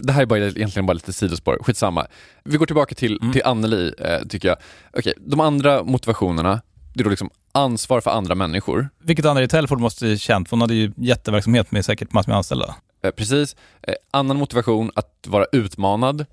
Det 0.00 0.12
här 0.12 0.22
är 0.22 0.26
bara, 0.26 0.38
egentligen 0.38 0.86
bara 0.86 0.92
lite 0.92 1.12
sidospår, 1.12 1.58
skitsamma. 1.62 2.06
Vi 2.44 2.56
går 2.56 2.66
tillbaka 2.66 2.94
till, 2.94 3.18
mm. 3.22 3.32
till 3.32 3.42
Anneli, 3.44 3.94
eh, 3.98 4.18
tycker 4.28 4.48
jag. 4.48 4.56
Okej, 4.92 5.14
de 5.18 5.40
andra 5.40 5.82
motivationerna, 5.84 6.60
det 6.94 7.00
är 7.00 7.04
då 7.04 7.10
liksom 7.10 7.30
ansvar 7.52 8.00
för 8.00 8.10
andra 8.10 8.34
människor. 8.34 8.88
Vilket 8.98 9.24
Anneli 9.24 9.48
Telford 9.48 9.80
måste 9.80 10.18
känt, 10.18 10.48
för 10.48 10.56
hon 10.56 10.60
hade 10.60 10.74
ju 10.74 10.92
jätteverksamhet 10.96 11.72
med 11.72 11.84
säkert 11.84 12.12
massor 12.12 12.30
med 12.30 12.36
anställda. 12.36 12.74
Eh, 13.02 13.10
precis. 13.10 13.56
Eh, 13.82 13.94
annan 14.10 14.36
motivation, 14.36 14.90
att 14.94 15.26
vara 15.26 15.46
utmanad. 15.52 16.26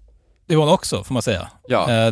Det 0.45 0.55
var 0.55 0.63
hon 0.63 0.73
också, 0.73 1.03
får 1.03 1.13
man 1.13 1.21
säga. 1.21 1.47
Ja. 1.67 1.91
Eh, 1.91 2.11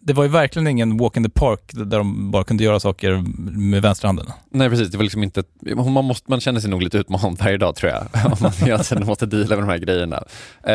det 0.00 0.12
var 0.14 0.22
ju 0.22 0.28
verkligen 0.28 0.66
ingen 0.66 0.96
walk 0.96 1.16
in 1.16 1.24
the 1.24 1.30
park 1.30 1.60
där 1.72 1.98
de 1.98 2.30
bara 2.30 2.44
kunde 2.44 2.64
göra 2.64 2.80
saker 2.80 3.24
med 3.58 3.82
vänsterhanden. 3.82 4.26
Nej 4.50 4.70
precis, 4.70 4.88
det 4.88 4.96
var 4.96 5.04
liksom 5.04 5.22
inte, 5.22 5.42
man, 5.76 6.04
måste, 6.04 6.30
man 6.30 6.40
känner 6.40 6.60
sig 6.60 6.70
nog 6.70 6.82
lite 6.82 6.98
utmanad 6.98 7.38
varje 7.38 7.56
dag 7.56 7.76
tror 7.76 7.92
jag. 7.92 8.02
Om 8.32 8.38
man 8.40 8.52
hela 8.66 8.82
tiden 8.82 9.06
måste 9.06 9.26
deala 9.26 9.56
med 9.56 9.58
de 9.58 9.68
här 9.68 9.78
grejerna. 9.78 10.24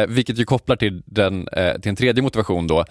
Vilket 0.08 0.40
ju 0.40 0.46
kopplar 0.46 0.76
till, 0.76 1.04
den, 1.06 1.48
till 1.82 1.90
en 1.90 1.96
tredje 1.96 2.24
motivation 2.24 2.68
då, 2.68 2.86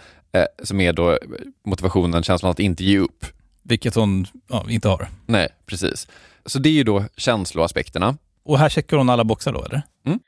som 0.63 0.81
är 0.81 0.93
då 0.93 1.19
motivationen, 1.67 2.23
känslan 2.23 2.51
att 2.51 2.61
inte 2.61 2.85
ge 2.85 2.99
upp. 2.99 3.27
Vilket 3.63 3.95
hon 3.95 4.27
ja, 4.49 4.67
inte 4.69 4.89
har. 4.89 5.09
Nej, 5.27 5.49
precis. 5.67 6.09
Så 6.47 6.59
det 6.59 6.69
är 6.69 6.73
ju 6.73 6.85
då 6.85 7.05
känsloaspekterna. 7.17 8.17
Och 8.45 8.59
här 8.59 8.69
checkar 8.69 8.97
hon 8.97 9.11
alla 9.11 9.25
boxar 9.25 9.53
då, 9.53 9.65
eller? 9.65 9.83
Mm. 10.07 10.19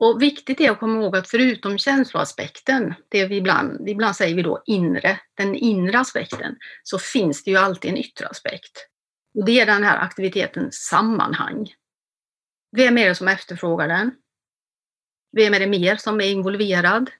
Och 0.00 0.22
viktigt 0.22 0.60
är 0.60 0.70
att 0.70 0.80
komma 0.80 1.02
ihåg 1.02 1.16
att 1.16 1.28
förutom 1.28 1.78
känsloaspekten, 1.78 2.94
det 3.08 3.26
vi 3.26 3.36
ibland, 3.36 3.88
ibland 3.88 4.16
säger 4.16 4.36
vi 4.36 4.42
då 4.42 4.62
inre, 4.66 5.20
den 5.36 5.54
inre 5.54 5.98
aspekten, 5.98 6.56
så 6.82 6.98
finns 6.98 7.44
det 7.44 7.50
ju 7.50 7.56
alltid 7.56 7.90
en 7.90 7.96
yttre 7.96 8.26
aspekt. 8.26 8.86
Och 9.34 9.44
det 9.44 9.60
är 9.60 9.66
den 9.66 9.84
här 9.84 9.98
aktivitetens 9.98 10.74
sammanhang. 10.74 11.68
Vem 12.76 12.98
är 12.98 13.08
det 13.08 13.14
som 13.14 13.28
efterfrågar 13.28 13.88
den? 13.88 14.12
Vem 15.36 15.54
är 15.54 15.60
det 15.60 15.66
mer 15.66 15.96
som 15.96 16.20
är 16.20 16.30
involverad? 16.30 17.10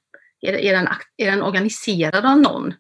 Är, 0.41 0.53
är, 0.53 0.73
den, 0.73 0.89
är 1.17 1.31
den 1.31 1.43
organiserad 1.43 2.27
av 2.27 2.41
någon? 2.41 2.75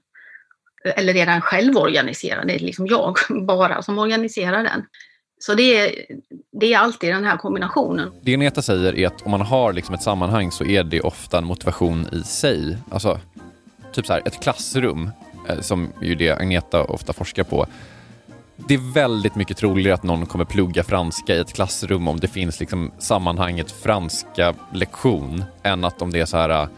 Eller 0.84 1.16
är 1.16 1.26
den 1.26 1.40
självorganiserad? 1.40 2.46
Det 2.46 2.54
är 2.54 2.58
liksom 2.58 2.86
jag 2.86 3.16
bara 3.46 3.82
som 3.82 3.98
organiserar 3.98 4.64
den. 4.64 4.86
Så 5.42 5.54
det 5.54 5.78
är, 5.78 5.94
det 6.52 6.72
är 6.74 6.78
alltid 6.78 7.14
den 7.14 7.24
här 7.24 7.36
kombinationen. 7.36 8.10
Det 8.22 8.36
Neta 8.36 8.62
säger 8.62 8.98
är 8.98 9.06
att 9.06 9.22
om 9.22 9.30
man 9.30 9.40
har 9.40 9.72
liksom 9.72 9.94
ett 9.94 10.02
sammanhang 10.02 10.52
så 10.52 10.64
är 10.64 10.84
det 10.84 11.00
ofta 11.00 11.38
en 11.38 11.44
motivation 11.44 12.06
i 12.12 12.22
sig. 12.22 12.76
Alltså, 12.90 13.18
typ 13.92 14.06
så 14.06 14.12
här, 14.12 14.22
ett 14.24 14.42
klassrum, 14.42 15.10
eh, 15.48 15.60
som 15.60 15.92
ju 16.02 16.14
det 16.14 16.30
Agneta 16.30 16.84
ofta 16.84 17.12
forskar 17.12 17.44
på. 17.44 17.66
Det 18.56 18.74
är 18.74 18.94
väldigt 18.94 19.34
mycket 19.34 19.56
troligare 19.56 19.94
att 19.94 20.02
någon 20.02 20.26
kommer 20.26 20.44
plugga 20.44 20.84
franska 20.84 21.34
i 21.34 21.38
ett 21.38 21.52
klassrum 21.52 22.08
om 22.08 22.20
det 22.20 22.28
finns 22.28 22.60
liksom 22.60 22.92
sammanhanget 22.98 23.70
franska 23.70 24.54
lektion 24.72 25.44
än 25.62 25.84
att 25.84 26.02
om 26.02 26.12
det 26.12 26.20
är 26.20 26.26
så 26.26 26.36
här 26.36 26.62
eh, 26.62 26.68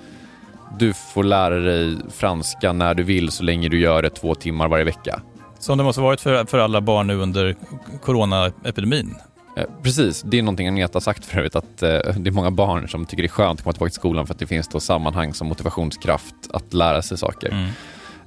du 0.79 0.92
får 0.92 1.25
lära 1.25 1.59
dig 1.59 1.96
franska 2.11 2.72
när 2.72 2.94
du 2.94 3.03
vill 3.03 3.31
så 3.31 3.42
länge 3.42 3.68
du 3.68 3.81
gör 3.81 4.03
det 4.03 4.11
två 4.11 4.35
timmar 4.35 4.68
varje 4.68 4.85
vecka. 4.85 5.22
Som 5.62 5.79
det 5.79 5.85
måste 5.85 6.01
varit 6.01 6.20
för, 6.20 6.44
för 6.44 6.59
alla 6.59 6.81
barn 6.81 7.07
nu 7.07 7.16
under 7.16 7.57
coronaepidemin. 8.03 9.14
Eh, 9.57 9.64
precis, 9.83 10.22
det 10.22 10.38
är 10.38 10.42
någonting 10.42 10.68
Agneta 10.68 10.96
har 10.96 11.01
sagt 11.01 11.25
förut 11.25 11.57
att 11.57 11.83
eh, 11.83 11.88
det 11.88 12.31
är 12.31 12.31
många 12.31 12.51
barn 12.51 12.88
som 12.88 13.07
tycker 13.07 13.22
det 13.22 13.27
är 13.27 13.29
skönt 13.29 13.61
att 13.61 13.64
komma 13.64 13.72
tillbaka 13.72 13.90
till 13.90 13.98
skolan 13.98 14.27
för 14.27 14.35
att 14.35 14.38
det 14.38 14.46
finns 14.46 14.68
då 14.68 14.81
sammanhang 14.81 15.35
som 15.35 15.48
motivationskraft 15.48 16.35
att 16.51 16.75
lära 16.75 17.03
sig 17.03 17.18
saker. 17.18 17.48
Mm. 17.48 17.70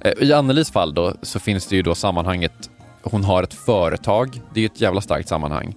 Eh, 0.00 0.12
I 0.20 0.32
Annelies 0.32 0.70
fall 0.70 0.94
då 0.94 1.14
så 1.22 1.38
finns 1.38 1.66
det 1.66 1.76
ju 1.76 1.82
då 1.82 1.94
sammanhanget, 1.94 2.70
hon 3.02 3.24
har 3.24 3.42
ett 3.42 3.54
företag, 3.54 4.40
det 4.54 4.60
är 4.60 4.66
ett 4.66 4.80
jävla 4.80 5.00
starkt 5.00 5.28
sammanhang. 5.28 5.74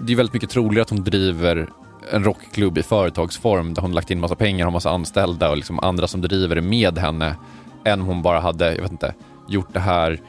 Det 0.00 0.12
är 0.12 0.16
väldigt 0.16 0.34
mycket 0.34 0.50
troligare 0.50 0.82
att 0.82 0.90
hon 0.90 1.04
driver 1.04 1.68
en 2.12 2.24
rockklubb 2.24 2.78
i 2.78 2.82
företagsform 2.82 3.74
där 3.74 3.82
hon 3.82 3.92
lagt 3.92 4.10
in 4.10 4.20
massa 4.20 4.34
pengar, 4.34 4.64
har 4.64 4.72
massa 4.72 4.90
anställda 4.90 5.50
och 5.50 5.56
liksom 5.56 5.80
andra 5.80 6.06
som 6.06 6.20
driver 6.20 6.54
det 6.54 6.62
med 6.62 6.98
henne 6.98 7.36
än 7.84 8.00
hon 8.00 8.22
bara 8.22 8.40
hade, 8.40 8.74
jag 8.74 8.82
vet 8.82 8.92
inte, 8.92 9.14
gjort 9.48 9.72
det 9.72 9.80
här 9.80 10.20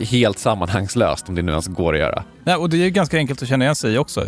helt 0.00 0.38
sammanhangslöst 0.38 1.28
om 1.28 1.34
det 1.34 1.42
nu 1.42 1.50
ens 1.52 1.66
går 1.66 1.94
att 1.94 2.00
göra. 2.00 2.24
Nej, 2.44 2.56
och 2.56 2.70
det 2.70 2.76
är 2.76 2.90
ganska 2.90 3.16
enkelt 3.16 3.42
att 3.42 3.48
känna 3.48 3.64
igen 3.64 3.76
sig 3.76 3.98
också. 3.98 4.26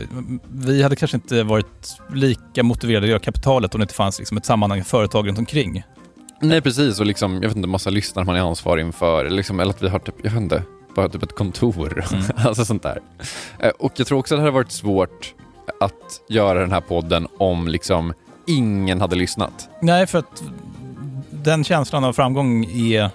Vi 0.53 0.83
hade 0.83 0.97
kanske 0.97 1.17
inte 1.17 1.43
varit 1.43 1.99
lika 2.15 2.63
motiverade 2.63 3.07
att 3.07 3.11
göra 3.11 3.21
kapitalet 3.21 3.75
om 3.75 3.79
det 3.79 3.83
inte 3.83 3.95
fanns 3.95 4.19
liksom 4.19 4.37
ett 4.37 4.47
sammanhang, 4.47 4.85
företag 4.85 5.29
runt 5.29 5.39
omkring. 5.39 5.83
Nej 6.41 6.61
precis 6.61 7.01
och 7.01 7.07
liksom, 7.07 7.35
jag 7.35 7.49
vet 7.49 7.57
inte, 7.57 7.69
massa 7.69 7.91
lyssnare 7.91 8.25
man 8.25 8.37
är 8.37 8.41
ansvarig 8.41 8.87
inför. 8.87 9.31
Liksom, 9.31 9.61
eller 9.61 9.71
att 9.71 9.83
vi 9.83 9.89
har 9.89 9.99
typ, 9.99 10.15
jag 10.23 10.31
vet 10.31 10.41
inte, 10.41 10.63
bara 10.97 11.09
typ 11.09 11.23
ett 11.23 11.35
kontor. 11.35 12.05
Mm. 12.13 12.25
alltså 12.47 12.65
sånt 12.65 12.83
där. 12.83 13.01
Eh, 13.59 13.71
och 13.79 13.93
jag 13.97 14.07
tror 14.07 14.19
också 14.19 14.35
att 14.35 14.39
det 14.39 14.43
hade 14.43 14.51
varit 14.51 14.73
svårt 14.73 15.35
att 15.81 16.21
göra 16.29 16.61
den 16.61 16.73
här 16.73 16.81
podden 16.81 17.29
om 17.39 17.69
liksom 17.69 18.13
ingen 18.47 19.01
hade 19.01 19.17
lyssnat. 19.17 19.69
Nej, 19.81 20.07
för 20.07 20.19
att 20.19 20.43
den 21.31 21.65
känslan 21.65 22.05
av 22.05 22.13
framgång 22.13 22.65
är 22.65 23.11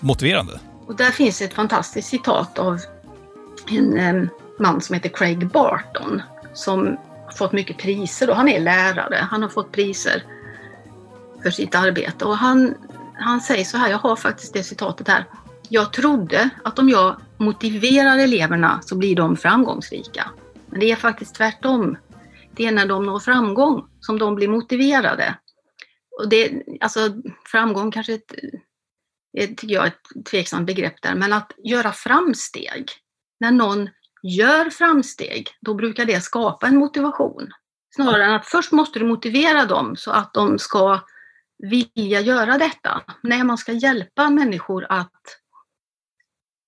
motiverande. 0.00 0.60
Och 0.86 0.96
där 0.96 1.10
finns 1.10 1.42
ett 1.42 1.54
fantastiskt 1.54 2.08
citat 2.08 2.58
av 2.58 2.80
en 3.70 4.28
man 4.58 4.80
som 4.80 4.94
heter 4.94 5.08
Craig 5.08 5.48
Barton 5.48 6.22
som 6.52 6.96
har 7.24 7.32
fått 7.32 7.52
mycket 7.52 7.78
priser. 7.78 8.30
Och 8.30 8.36
han 8.36 8.48
är 8.48 8.60
lärare. 8.60 9.28
Han 9.30 9.42
har 9.42 9.48
fått 9.48 9.72
priser 9.72 10.22
för 11.42 11.50
sitt 11.50 11.74
arbete. 11.74 12.24
Och 12.24 12.36
han, 12.36 12.74
han 13.14 13.40
säger 13.40 13.64
så 13.64 13.76
här, 13.76 13.90
jag 13.90 13.98
har 13.98 14.16
faktiskt 14.16 14.52
det 14.52 14.62
citatet 14.62 15.08
här. 15.08 15.24
Jag 15.68 15.92
trodde 15.92 16.50
att 16.64 16.78
om 16.78 16.88
jag 16.88 17.16
motiverar 17.36 18.18
eleverna 18.18 18.80
så 18.82 18.96
blir 18.96 19.16
de 19.16 19.36
framgångsrika. 19.36 20.30
Men 20.66 20.80
det 20.80 20.90
är 20.90 20.96
faktiskt 20.96 21.34
tvärtom. 21.34 21.96
Det 22.50 22.66
är 22.66 22.72
när 22.72 22.86
de 22.86 23.06
når 23.06 23.18
framgång 23.18 23.84
som 24.00 24.18
de 24.18 24.34
blir 24.34 24.48
motiverade. 24.48 25.34
Och 26.18 26.28
det, 26.28 26.62
alltså, 26.80 27.00
framgång 27.46 27.90
kanske 27.90 28.12
är 28.12 28.16
ett 28.16 28.34
tycker 29.36 29.74
jag 29.74 29.84
är 29.84 29.88
ett 29.88 30.24
tveksamt 30.30 30.66
begrepp 30.66 31.02
där, 31.02 31.14
men 31.14 31.32
att 31.32 31.52
göra 31.64 31.92
framsteg. 31.92 32.90
När 33.40 33.50
någon 33.50 33.88
gör 34.22 34.70
framsteg, 34.70 35.48
då 35.60 35.74
brukar 35.74 36.04
det 36.04 36.20
skapa 36.20 36.66
en 36.66 36.76
motivation. 36.76 37.50
Snarare 37.94 38.24
än 38.24 38.34
att 38.34 38.46
först 38.46 38.72
måste 38.72 38.98
du 38.98 39.06
motivera 39.06 39.64
dem 39.64 39.96
så 39.96 40.10
att 40.10 40.34
de 40.34 40.58
ska 40.58 41.00
vilja 41.58 42.20
göra 42.20 42.58
detta. 42.58 43.02
När 43.22 43.44
man 43.44 43.58
ska 43.58 43.72
hjälpa 43.72 44.30
människor 44.30 44.86
att, 44.88 45.22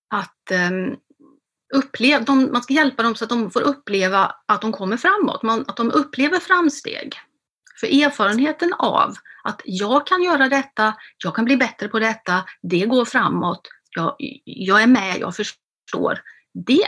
att 0.09 0.51
ehm, 0.51 0.73
um, 0.73 0.97
uppleva, 1.73 2.23
de, 2.23 2.51
man 2.51 2.63
ska 2.63 2.73
hjälpa 2.73 3.03
dem 3.03 3.15
så 3.15 3.23
att 3.23 3.29
de 3.29 3.51
får 3.51 3.61
uppleva 3.61 4.35
att 4.45 4.61
de 4.61 4.71
kommer 4.71 4.97
framåt, 4.97 5.43
man, 5.43 5.65
att 5.67 5.77
de 5.77 5.91
upplever 5.91 6.39
framsteg. 6.39 7.15
För 7.79 7.87
erfarenheten 7.87 8.73
av 8.73 9.15
att 9.49 9.61
jag 9.65 10.07
kan 10.07 10.23
göra 10.23 10.49
detta, 10.49 10.95
jag 11.23 11.35
kan 11.35 11.45
bli 11.45 11.57
bättre 11.57 11.87
på 11.87 11.99
detta, 11.99 12.43
det 12.61 12.85
går 12.85 13.05
framåt, 13.05 13.61
jag, 13.95 14.15
jag 14.45 14.83
är 14.83 14.87
med, 14.87 15.17
jag 15.19 15.35
förstår. 15.35 16.19
Det 16.53 16.83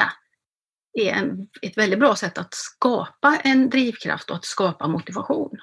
är 1.00 1.13
en, 1.13 1.47
ett 1.62 1.78
väldigt 1.78 2.00
bra 2.00 2.15
sätt 2.15 2.38
att 2.38 2.54
skapa 2.54 3.38
en 3.43 3.69
drivkraft 3.69 4.30
och 4.30 4.36
att 4.36 4.45
skapa 4.45 4.88
motivation. 4.88 5.58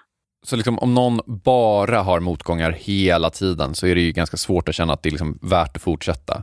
Så 0.47 0.57
liksom, 0.57 0.79
om 0.79 0.95
någon 0.95 1.21
bara 1.27 2.03
har 2.03 2.21
motgångar 2.21 2.73
hela 2.73 3.31
tiden 3.31 3.75
så 3.75 3.87
är 3.87 3.95
det 3.95 4.01
ju 4.01 4.13
ganska 4.13 4.37
svårt 4.37 4.69
att 4.69 4.75
känna 4.75 4.93
att 4.93 5.03
det 5.03 5.09
är 5.09 5.11
liksom 5.11 5.39
värt 5.43 5.77
att 5.77 5.83
fortsätta. 5.83 6.43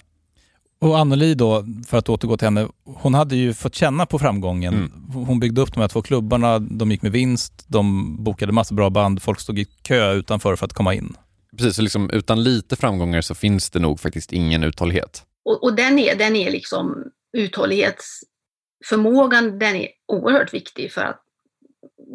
Och 0.80 1.00
Anneli 1.00 1.34
då, 1.34 1.66
för 1.88 1.98
att 1.98 2.10
återgå 2.10 2.38
till 2.38 2.48
henne, 2.48 2.68
hon 2.84 3.14
hade 3.14 3.36
ju 3.36 3.54
fått 3.54 3.76
känna 3.76 4.06
på 4.06 4.20
framgången. 4.20 4.74
Mm. 4.74 4.92
Hon 5.26 5.40
byggde 5.40 5.62
upp 5.62 5.74
de 5.74 5.80
här 5.80 5.88
två 5.88 6.02
klubbarna, 6.02 6.60
de 6.60 6.92
gick 6.92 7.02
med 7.02 7.12
vinst, 7.12 7.66
de 7.68 8.16
bokade 8.24 8.52
massa 8.52 8.76
bra 8.76 8.90
band, 8.90 9.22
folk 9.22 9.40
stod 9.40 9.60
i 9.60 9.66
kö 9.66 10.14
utanför 10.14 10.56
för 10.56 10.66
att 10.66 10.74
komma 10.74 10.94
in. 10.94 11.16
Precis, 11.58 11.76
så 11.76 11.82
liksom, 11.82 12.10
utan 12.10 12.44
lite 12.44 12.76
framgångar 12.76 13.22
så 13.22 13.36
finns 13.36 13.70
det 13.70 13.80
nog 13.80 14.00
faktiskt 14.00 14.34
ingen 14.34 14.64
uthållighet. 14.64 15.24
Och, 15.46 15.64
och 15.64 15.76
den, 15.76 16.00
är, 16.00 16.16
den 16.16 16.36
är 16.36 16.52
liksom 16.52 17.04
uthållighetsförmågan, 17.38 19.60
den 19.60 19.76
är 19.76 19.88
oerhört 20.08 20.54
viktig 20.54 20.92
för 20.92 21.02
att 21.02 21.22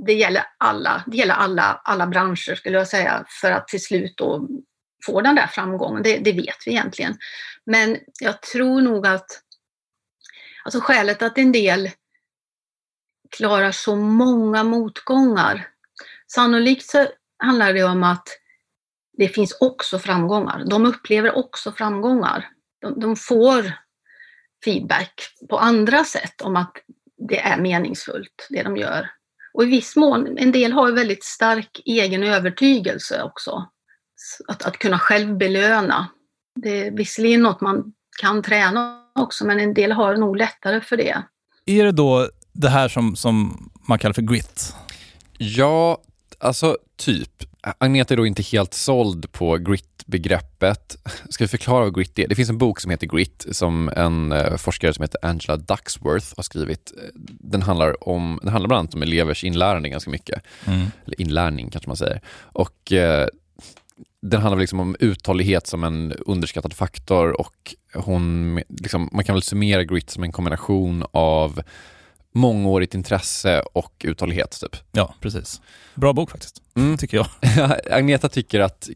det 0.07 0.13
gäller 0.13 0.43
alla, 0.59 1.05
det 1.07 1.17
gäller 1.17 1.35
alla, 1.35 1.81
alla 1.85 2.07
branscher 2.07 2.55
skulle 2.55 2.79
jag 2.79 2.89
säga, 2.89 3.25
för 3.41 3.51
att 3.51 3.69
till 3.69 3.83
slut 3.83 4.15
då 4.17 4.49
får 5.07 5.23
den 5.23 5.35
där 5.35 5.47
framgången. 5.47 6.03
Det, 6.03 6.19
det 6.19 6.33
vet 6.33 6.57
vi 6.67 6.71
egentligen. 6.71 7.17
Men 7.71 7.99
jag 8.21 8.43
tror 8.43 8.81
nog 8.81 9.07
att 9.07 9.27
alltså 10.65 10.81
skälet 10.81 11.23
att 11.23 11.39
en 11.39 11.53
del 11.53 11.91
klarar 13.31 13.73
så 13.73 13.97
många 13.97 14.65
motgångar. 14.65 15.69
Sannolikt 16.27 16.87
så 16.87 17.07
handlar 17.39 17.73
det 17.73 17.85
om 17.85 18.03
att 18.03 18.29
det 19.13 19.29
finns 19.29 19.57
också 19.61 19.99
framgångar. 19.99 20.65
De 20.67 20.87
upplever 20.87 21.37
också 21.37 21.73
framgångar. 21.73 22.49
De, 22.81 23.01
de 23.01 23.17
får 23.17 23.73
feedback 24.65 25.37
på 25.49 25.59
andra 25.59 26.05
sätt 26.05 26.41
om 26.41 26.57
att 26.57 26.77
det 27.29 27.41
är 27.41 27.61
meningsfullt, 27.61 28.47
det 28.51 28.63
de 28.63 28.77
gör. 28.77 29.11
Och 29.53 29.63
i 29.63 29.67
viss 29.67 29.97
mån, 29.97 30.39
en 30.39 30.53
del 30.53 30.73
har 30.73 30.93
väldigt 30.93 31.25
stark 31.25 31.81
egen 31.85 32.23
övertygelse 32.23 33.23
också. 33.23 33.71
Att, 34.49 34.63
att 34.63 34.79
kunna 34.79 34.99
själv 34.99 35.37
belöna. 35.37 36.09
Det 36.63 36.87
är 36.87 36.91
visserligen 36.91 37.43
något 37.43 37.61
man 37.61 37.93
kan 38.21 38.43
träna 38.43 39.01
också, 39.15 39.47
men 39.47 39.61
en 39.61 39.75
del 39.75 39.93
har 39.93 40.17
nog 40.17 40.37
lättare 40.37 40.81
för 40.81 40.97
det. 40.97 41.23
Är 41.67 41.85
det 41.85 41.93
då 41.93 42.29
det 42.53 42.69
här 42.69 42.89
som, 42.89 43.17
som 43.17 43.71
man 43.89 43.99
kallar 43.99 44.13
för 44.13 44.23
grit? 44.23 44.75
Ja, 45.39 46.03
alltså 46.39 46.77
typ. 46.97 47.31
Agneta 47.79 48.15
är 48.15 48.17
då 48.17 48.27
inte 48.27 48.43
helt 48.43 48.75
såld 48.75 49.33
på 49.33 49.57
grit-begreppet. 49.57 50.97
Ska 51.29 51.45
vi 51.45 51.49
förklara 51.49 51.85
vad 51.85 51.95
grit 51.95 52.19
är? 52.19 52.29
Det 52.29 52.35
finns 52.35 52.51
en 52.51 52.59
bok 52.59 52.81
som 52.81 52.91
heter 52.91 53.07
Grit 53.07 53.47
som 53.51 53.91
en 53.97 54.33
eh, 54.33 54.57
forskare 54.57 54.93
som 54.93 55.03
heter 55.03 55.27
Angela 55.27 55.57
Ducksworth 55.57 56.27
har 56.37 56.43
skrivit. 56.43 56.93
Den 57.41 57.63
handlar, 57.63 58.09
om, 58.09 58.39
den 58.43 58.53
handlar 58.53 58.69
bland 58.69 58.79
annat 58.79 58.95
om 58.95 59.03
elevers 59.03 59.45
inlärande 59.45 59.89
ganska 59.89 60.11
mycket. 60.11 60.43
Mm. 60.67 60.87
Eller 61.05 61.21
inlärning 61.21 61.71
kanske 61.71 61.91
man 61.91 61.97
säger. 61.97 62.21
Och 62.53 62.93
eh, 62.93 63.29
den 64.23 64.41
handlar 64.41 64.59
liksom 64.61 64.81
om 64.81 64.97
uthållighet 65.01 65.67
som 65.67 65.85
en 65.85 66.13
underskattad 66.13 66.73
faktor 66.73 67.41
och 67.41 67.75
hon, 67.95 68.55
liksom, 68.69 69.09
man 69.13 69.25
kan 69.25 69.35
väl 69.35 69.43
summera 69.43 69.85
grit 69.85 70.11
som 70.11 70.23
en 70.23 70.33
kombination 70.33 71.05
av 71.13 71.61
mångårigt 72.35 72.95
intresse 72.95 73.61
och 73.73 73.93
uthållighet. 74.05 74.59
Typ. 74.61 74.77
Ja, 74.93 75.15
precis. 75.21 75.61
Bra 75.95 76.13
bok 76.13 76.31
faktiskt, 76.31 76.63
Mm. 76.77 76.97
tycker 76.97 77.17
jag. 77.17 77.27
Agneta 77.99 78.29
tycker 78.29 78.61
att 78.61 78.89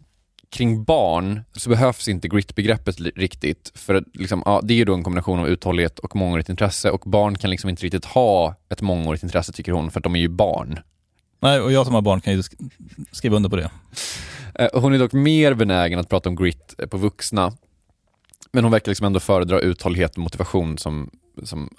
kring 0.51 0.85
barn 0.85 1.41
så 1.53 1.71
behövs 1.71 2.09
inte 2.09 2.29
grit-begreppet 2.29 3.01
riktigt. 3.01 3.73
För 3.75 4.05
liksom, 4.15 4.43
ja, 4.47 4.61
det 4.65 4.75
är 4.75 4.77
ju 4.77 4.85
då 4.85 4.95
en 4.95 5.03
kombination 5.03 5.39
av 5.39 5.49
uthållighet 5.49 5.99
och 5.99 6.17
mångårigt 6.17 6.49
intresse 6.49 6.91
och 6.91 7.03
barn 7.07 7.39
kan 7.39 7.51
liksom 7.51 7.71
inte 7.71 7.83
riktigt 7.85 8.05
ha 8.05 8.55
ett 8.69 8.81
mångårigt 8.83 9.23
intresse 9.23 9.53
tycker 9.53 9.73
hon, 9.73 9.91
för 9.91 10.01
att 10.01 10.05
de 10.05 10.17
är 10.17 10.21
ju 10.21 10.29
barn. 10.29 10.79
Nej, 11.45 11.61
och 11.61 11.73
jag 11.73 11.87
som 11.87 11.95
har 11.95 12.03
barn 12.03 12.21
kan 12.21 12.33
ju 12.33 12.43
skriva 13.13 13.37
under 13.37 13.51
på 13.51 13.57
det. 13.57 13.71
Eh, 14.55 14.81
hon 14.81 14.95
är 14.95 14.99
dock 14.99 15.13
mer 15.13 15.55
benägen 15.55 15.99
att 15.99 16.09
prata 16.09 16.29
om 16.29 16.37
grit 16.37 16.75
eh, 16.79 16.87
på 16.87 16.97
vuxna. 16.97 17.53
Men 18.53 18.65
hon 18.65 18.73
verkar 18.73 18.91
liksom 18.91 19.07
ändå 19.07 19.21
föredra 19.21 19.61
uthållighet 19.61 20.13
och 20.13 20.19
motivation 20.19 20.79
som, 20.79 21.11
som 21.43 21.71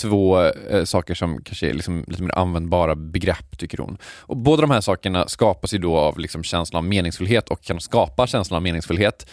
två 0.00 0.42
eh, 0.42 0.84
saker 0.84 1.14
som 1.14 1.42
kanske 1.42 1.70
är 1.70 1.74
liksom 1.74 2.04
lite 2.08 2.22
mer 2.22 2.38
användbara 2.38 2.94
begrepp, 2.94 3.58
tycker 3.58 3.78
hon. 3.78 3.98
Och 4.18 4.36
båda 4.36 4.62
de 4.62 4.70
här 4.70 4.80
sakerna 4.80 5.28
skapas 5.28 5.74
ju 5.74 5.78
då 5.78 5.96
av 5.96 6.18
liksom 6.18 6.42
känslan 6.42 6.78
av 6.78 6.88
meningsfullhet 6.88 7.48
och 7.48 7.62
kan 7.62 7.80
skapa 7.80 8.26
känslan 8.26 8.56
av 8.56 8.62
meningsfullhet. 8.62 9.26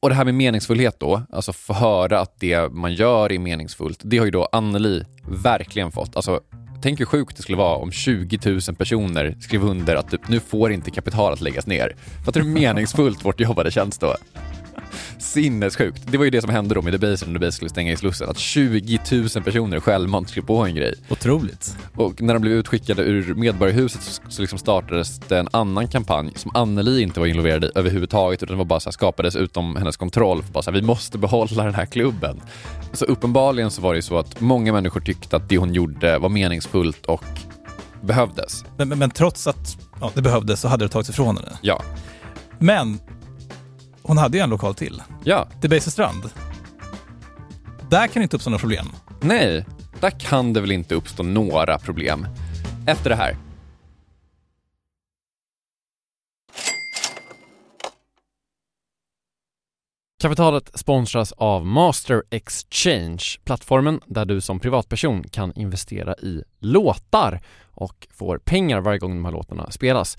Och 0.00 0.08
det 0.08 0.14
här 0.14 0.24
med 0.24 0.34
meningsfullhet 0.34 1.00
då, 1.00 1.22
alltså 1.32 1.52
få 1.52 1.72
höra 1.72 2.20
att 2.20 2.40
det 2.40 2.72
man 2.72 2.94
gör 2.94 3.32
är 3.32 3.38
meningsfullt, 3.38 4.00
det 4.04 4.18
har 4.18 4.24
ju 4.24 4.30
då 4.30 4.48
Anneli 4.52 5.04
verkligen 5.28 5.92
fått. 5.92 6.16
Alltså, 6.16 6.40
tänk 6.82 7.00
hur 7.00 7.06
sjukt 7.06 7.36
det 7.36 7.42
skulle 7.42 7.58
vara 7.58 7.76
om 7.76 7.92
20 7.92 8.38
000 8.44 8.60
personer 8.78 9.36
skrev 9.40 9.64
under 9.64 9.96
att 9.96 10.10
typ, 10.10 10.28
nu 10.28 10.40
får 10.40 10.72
inte 10.72 10.90
kapitalet 10.90 11.40
läggas 11.40 11.66
ner. 11.66 11.96
Fattar 12.24 12.40
du 12.40 12.46
hur 12.46 12.54
meningsfullt 12.54 13.24
vårt 13.24 13.40
jobb 13.40 13.58
hade 13.58 13.70
känts 13.70 13.98
då? 13.98 14.14
Sinnessjukt. 15.18 16.02
Det 16.06 16.18
var 16.18 16.24
ju 16.24 16.30
det 16.30 16.40
som 16.40 16.50
hände 16.50 16.74
då 16.74 16.82
med 16.82 16.92
Debaser 16.92 17.26
när 17.26 17.34
Debaser 17.34 17.50
skulle 17.50 17.68
stänga 17.68 17.92
i 17.92 17.96
Slussen. 17.96 18.28
Att 18.28 18.38
20 18.38 18.98
000 19.12 19.28
personer 19.44 19.80
självmant 19.80 20.28
skrev 20.28 20.42
på 20.42 20.56
en 20.64 20.74
grej. 20.74 20.94
Otroligt. 21.08 21.76
Och 21.94 22.22
när 22.22 22.34
de 22.34 22.40
blev 22.40 22.54
utskickade 22.54 23.02
ur 23.02 23.34
Medborgarhuset 23.34 24.02
så, 24.02 24.22
så 24.28 24.42
liksom 24.42 24.58
startades 24.58 25.18
det 25.18 25.38
en 25.38 25.48
annan 25.50 25.88
kampanj 25.88 26.32
som 26.36 26.50
Anneli 26.54 27.02
inte 27.02 27.20
var 27.20 27.26
involverad 27.26 27.64
i 27.64 27.70
överhuvudtaget 27.74 28.42
utan 28.42 28.54
det 28.54 28.58
var 28.58 28.64
bara 28.64 28.80
så 28.80 28.88
här, 28.88 28.92
skapades 28.92 29.36
utom 29.36 29.76
hennes 29.76 29.96
kontroll. 29.96 30.42
För 30.42 30.52
bara 30.52 30.62
så 30.62 30.70
här, 30.70 30.80
vi 30.80 30.86
måste 30.86 31.18
behålla 31.18 31.64
den 31.64 31.74
här 31.74 31.86
klubben. 31.86 32.40
Så 32.92 33.04
uppenbarligen 33.04 33.70
så 33.70 33.82
var 33.82 33.92
det 33.92 33.98
ju 33.98 34.02
så 34.02 34.18
att 34.18 34.40
många 34.40 34.72
människor 34.72 35.00
tyckte 35.00 35.36
att 35.36 35.48
det 35.48 35.58
hon 35.58 35.74
gjorde 35.74 36.18
var 36.18 36.28
meningsfullt 36.28 37.06
och 37.06 37.24
behövdes. 38.00 38.64
Men, 38.76 38.88
men, 38.88 38.98
men 38.98 39.10
trots 39.10 39.46
att 39.46 39.76
ja, 40.00 40.10
det 40.14 40.22
behövdes 40.22 40.60
så 40.60 40.68
hade 40.68 40.84
det 40.84 40.88
tagits 40.88 41.10
ifrån 41.10 41.36
henne. 41.36 41.58
Ja. 41.62 41.82
Men 42.58 42.98
hon 44.08 44.18
hade 44.18 44.36
ju 44.36 44.42
en 44.42 44.50
lokal 44.50 44.74
till. 44.74 45.02
Ja. 45.24 45.48
Debaser 45.60 45.90
strand. 45.90 46.30
Där 47.90 48.06
kan 48.06 48.20
det 48.20 48.22
inte 48.22 48.36
uppstå 48.36 48.50
några 48.50 48.60
problem. 48.60 48.86
Nej, 49.20 49.64
där 50.00 50.10
kan 50.10 50.52
det 50.52 50.60
väl 50.60 50.72
inte 50.72 50.94
uppstå 50.94 51.22
några 51.22 51.78
problem. 51.78 52.26
Efter 52.86 53.10
det 53.10 53.16
här. 53.16 53.36
Kapitalet 60.22 60.70
sponsras 60.78 61.32
av 61.32 61.66
Master 61.66 62.22
Exchange, 62.30 63.24
plattformen 63.44 64.00
där 64.06 64.24
du 64.24 64.40
som 64.40 64.60
privatperson 64.60 65.24
kan 65.28 65.52
investera 65.52 66.14
i 66.14 66.42
låtar 66.58 67.40
och 67.70 68.08
får 68.10 68.38
pengar 68.38 68.80
varje 68.80 68.98
gång 68.98 69.10
de 69.10 69.24
här 69.24 69.32
låtarna 69.32 69.70
spelas. 69.70 70.18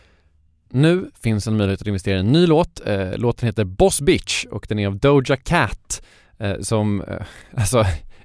Nu 0.73 1.11
finns 1.23 1.47
en 1.47 1.57
möjlighet 1.57 1.81
att 1.81 1.87
investera 1.87 2.17
i 2.17 2.19
en 2.19 2.31
ny 2.31 2.47
låt. 2.47 2.87
Eh, 2.87 3.17
låten 3.17 3.45
heter 3.45 3.63
Boss 3.63 4.01
Bitch 4.01 4.45
och 4.45 4.65
den 4.69 4.79
är 4.79 4.87
av 4.87 4.97
Doja 4.97 5.37
Cat 5.37 6.01
eh, 6.39 6.59
som, 6.59 7.01
eh, 7.01 7.21
alltså 7.55 7.77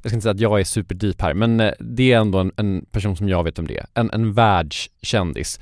jag 0.02 0.10
ska 0.10 0.14
inte 0.14 0.22
säga 0.22 0.34
att 0.34 0.40
jag 0.40 0.60
är 0.60 0.64
superdeep 0.64 1.22
här 1.22 1.34
men 1.34 1.60
eh, 1.60 1.72
det 1.78 2.12
är 2.12 2.18
ändå 2.18 2.38
en, 2.38 2.52
en 2.56 2.86
person 2.90 3.16
som 3.16 3.28
jag 3.28 3.44
vet 3.44 3.58
om 3.58 3.66
det 3.66 3.78
är. 3.78 3.86
En, 3.94 4.10
en 4.10 4.32
världskändis. 4.32 5.60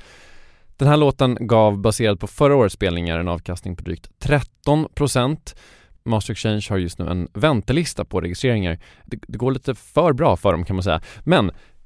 Den 0.77 0.87
här 0.87 0.97
låten 0.97 1.37
gav 1.39 1.77
baserad 1.77 2.19
på 2.19 2.27
förra 2.27 2.55
årets 2.55 2.75
spelningar 2.75 3.19
en 3.19 3.27
avkastning 3.27 3.75
på 3.75 3.83
drygt 3.83 4.09
13%. 4.19 5.55
Master 6.03 6.31
Exchange 6.31 6.65
har 6.69 6.77
just 6.77 6.99
nu 6.99 7.07
en 7.07 7.27
väntelista 7.33 8.05
på 8.05 8.21
registreringar. 8.21 8.79
Det, 9.05 9.19
det 9.27 9.37
går 9.37 9.51
lite 9.51 9.75
för 9.75 10.13
bra 10.13 10.35
för 10.35 10.51
dem 10.51 10.65
kan 10.65 10.75
man 10.75 10.83
säga. 10.83 11.01
Men 11.23 11.51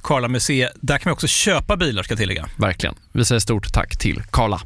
Karla 0.00 0.28
Museet. 0.28 0.72
Där 0.80 0.98
kan 0.98 1.10
man 1.10 1.12
också 1.12 1.26
köpa 1.26 1.76
bilar 1.76 2.02
ska 2.02 2.12
jag 2.12 2.18
tillägga. 2.18 2.46
Verkligen. 2.58 2.94
Vi 3.12 3.24
säger 3.24 3.38
stort 3.40 3.72
tack 3.72 3.98
till 3.98 4.22
Karla. 4.30 4.60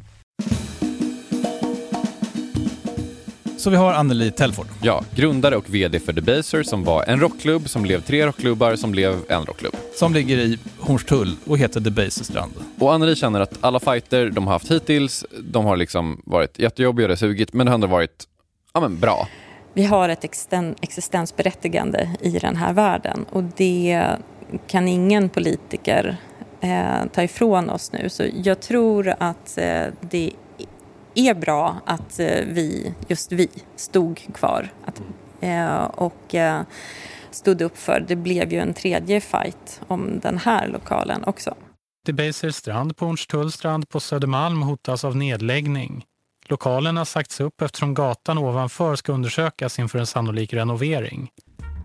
Så 3.57 3.69
vi 3.69 3.77
har 3.77 3.93
Anneli 3.93 4.31
Telford. 4.31 4.67
Ja, 4.81 5.03
grundare 5.15 5.55
och 5.55 5.69
VD 5.69 5.99
för 5.99 6.13
Debaser 6.13 6.63
som 6.63 6.83
var 6.83 7.03
en 7.03 7.19
rockklubb 7.19 7.69
som 7.69 7.81
blev 7.81 8.01
tre 8.01 8.25
rockklubbar 8.27 8.75
som 8.75 8.91
blev 8.91 9.19
en 9.29 9.45
rockklubb. 9.45 9.75
Som 9.95 10.13
ligger 10.13 10.37
i 10.37 10.59
Hornstull 10.79 11.35
och 11.45 11.57
heter 11.57 11.79
Debaser 11.79 12.23
Strand. 12.23 12.53
Och 12.79 12.93
Anneli 12.93 13.15
känner 13.15 13.39
att 13.39 13.57
alla 13.61 13.79
fighter 13.79 14.29
de 14.29 14.47
har 14.47 14.53
haft 14.53 14.71
hittills, 14.71 15.25
de 15.43 15.65
har 15.65 15.77
liksom 15.77 16.21
varit 16.25 16.59
jättejobbiga, 16.59 17.07
det 17.07 17.17
sugit, 17.17 17.53
men 17.53 17.65
det 17.65 17.71
har 17.71 17.75
ändå 17.75 17.87
varit 17.87 18.23
ja, 18.73 18.81
men 18.81 18.99
bra. 18.99 19.27
Vi 19.73 19.85
har 19.85 20.09
ett 20.09 20.23
existen- 20.23 20.75
existensberättigande 20.81 22.09
i 22.21 22.29
den 22.29 22.55
här 22.55 22.73
världen 22.73 23.25
och 23.31 23.43
det 23.43 24.09
kan 24.67 24.87
ingen 24.87 25.29
politiker 25.29 26.17
eh, 26.61 27.05
ta 27.13 27.23
ifrån 27.23 27.69
oss 27.69 27.91
nu. 27.91 28.09
Så 28.09 28.23
jag 28.33 28.59
tror 28.59 29.13
att 29.19 29.57
eh, 29.57 29.87
det 30.01 30.31
är 31.15 31.33
bra 31.33 31.81
att 31.85 32.19
eh, 32.19 32.45
vi, 32.47 32.93
just 33.07 33.31
vi, 33.31 33.49
stod 33.75 34.33
kvar 34.33 34.69
att, 34.85 35.01
eh, 35.41 35.83
och 35.83 36.35
eh, 36.35 36.61
stod 37.31 37.61
upp 37.61 37.77
för. 37.77 38.05
Det 38.07 38.15
blev 38.15 38.53
ju 38.53 38.59
en 38.59 38.73
tredje 38.73 39.21
fight 39.21 39.81
om 39.87 40.19
den 40.19 40.37
här 40.37 40.67
lokalen 40.67 41.23
också. 41.23 41.55
Debaser 42.05 42.51
strand 42.51 42.97
på 42.97 43.05
Ornstull 43.05 43.51
strand 43.51 43.89
på 43.89 43.99
Södermalm 43.99 44.61
hotas 44.61 45.03
av 45.03 45.15
nedläggning. 45.15 46.05
Lokalen 46.47 46.97
har 46.97 47.05
sagts 47.05 47.39
upp 47.39 47.61
eftersom 47.61 47.93
gatan 47.93 48.37
ovanför 48.37 48.95
ska 48.95 49.11
undersökas 49.11 49.79
inför 49.79 49.99
en 49.99 50.05
sannolik 50.07 50.53
renovering. 50.53 51.29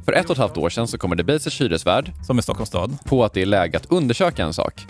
För 0.05 0.13
ett 0.13 0.25
och 0.25 0.31
ett 0.31 0.39
halvt 0.39 0.57
år 0.57 0.71
sedan 0.71 0.89
så 0.89 0.99
kommer 0.99 1.17
Debasers 1.17 1.61
hyresvärd, 1.61 2.13
som 2.27 2.39
är 2.39 2.43
Stockholms 2.43 2.69
stad, 2.69 2.99
på 3.05 3.25
att 3.25 3.33
det 3.33 3.43
är 3.43 3.47
läge 3.47 3.77
att 3.77 3.93
undersöka 3.93 4.45
en 4.45 4.53
sak. 4.53 4.87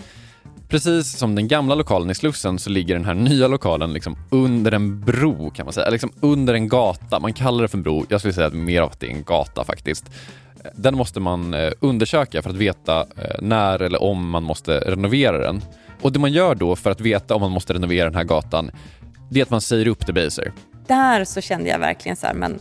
Precis 0.71 1.17
som 1.17 1.35
den 1.35 1.47
gamla 1.47 1.75
lokalen 1.75 2.09
i 2.09 2.15
Slussen 2.15 2.59
så 2.59 2.69
ligger 2.69 2.95
den 2.95 3.05
här 3.05 3.13
nya 3.13 3.47
lokalen 3.47 3.93
liksom 3.93 4.17
under 4.29 4.71
en 4.71 5.01
bro 5.01 5.49
kan 5.49 5.65
man 5.65 5.73
säga, 5.73 5.89
liksom 5.89 6.11
under 6.19 6.53
en 6.53 6.67
gata. 6.67 7.19
Man 7.19 7.33
kallar 7.33 7.61
det 7.61 7.67
för 7.67 7.77
en 7.77 7.83
bro, 7.83 8.05
jag 8.09 8.21
skulle 8.21 8.33
säga 8.33 8.47
att 8.47 8.53
mer 8.53 8.81
av 8.81 8.89
att 8.89 8.99
det 8.99 9.07
är 9.07 9.11
en 9.11 9.23
gata 9.23 9.63
faktiskt. 9.63 10.11
Den 10.75 10.95
måste 10.95 11.19
man 11.19 11.53
eh, 11.53 11.71
undersöka 11.79 12.41
för 12.41 12.49
att 12.49 12.55
veta 12.55 12.99
eh, 12.99 13.41
när 13.41 13.81
eller 13.81 14.03
om 14.03 14.29
man 14.29 14.43
måste 14.43 14.79
renovera 14.79 15.37
den. 15.37 15.61
Och 16.01 16.11
det 16.11 16.19
man 16.19 16.31
gör 16.31 16.55
då 16.55 16.75
för 16.75 16.91
att 16.91 17.01
veta 17.01 17.35
om 17.35 17.41
man 17.41 17.51
måste 17.51 17.73
renovera 17.73 18.05
den 18.05 18.15
här 18.15 18.23
gatan, 18.23 18.71
det 19.29 19.39
är 19.39 19.43
att 19.43 19.49
man 19.49 19.61
säger 19.61 19.87
upp 19.87 20.07
Debaser. 20.07 20.51
Där 20.87 21.25
så 21.25 21.41
kände 21.41 21.69
jag 21.69 21.79
verkligen 21.79 22.15
så 22.15 22.27
här, 22.27 22.33
men 22.33 22.59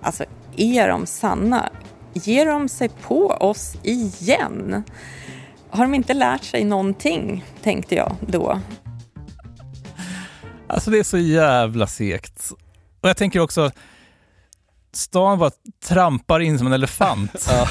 alltså 0.00 0.24
är 0.56 0.88
de 0.88 1.06
sanna? 1.06 1.68
Ger 2.12 2.46
de 2.46 2.68
sig 2.68 2.88
på 2.88 3.26
oss 3.28 3.76
igen? 3.82 4.84
Har 5.70 5.84
de 5.84 5.94
inte 5.94 6.14
lärt 6.14 6.44
sig 6.44 6.64
någonting, 6.64 7.44
tänkte 7.62 7.94
jag 7.94 8.16
då. 8.20 8.60
Alltså 10.66 10.90
det 10.90 10.98
är 10.98 11.02
så 11.02 11.18
jävla 11.18 11.86
segt. 11.86 12.52
Och 13.00 13.08
jag 13.08 13.16
tänker 13.16 13.40
också, 13.40 13.70
stan 14.92 15.38
bara 15.38 15.50
trampar 15.84 16.40
in 16.40 16.58
som 16.58 16.66
en 16.66 16.72
elefant. 16.72 17.48
Ja. 17.50 17.68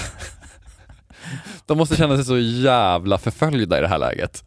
De 1.66 1.78
måste 1.78 1.96
känna 1.96 2.16
sig 2.16 2.26
så 2.26 2.38
jävla 2.38 3.18
förföljda 3.18 3.78
i 3.78 3.82
det 3.82 3.88
här 3.88 3.98
läget. 3.98 4.44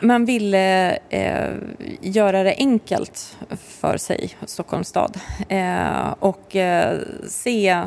Man 0.00 0.24
ville 0.24 0.90
eh, 1.08 1.20
eh, 1.20 1.54
göra 2.00 2.42
det 2.42 2.54
enkelt 2.58 3.36
för 3.58 3.96
sig, 3.96 4.30
Stockholms 4.46 4.88
stad, 4.88 5.20
eh, 5.48 6.14
och 6.18 6.56
eh, 6.56 6.98
se 7.28 7.82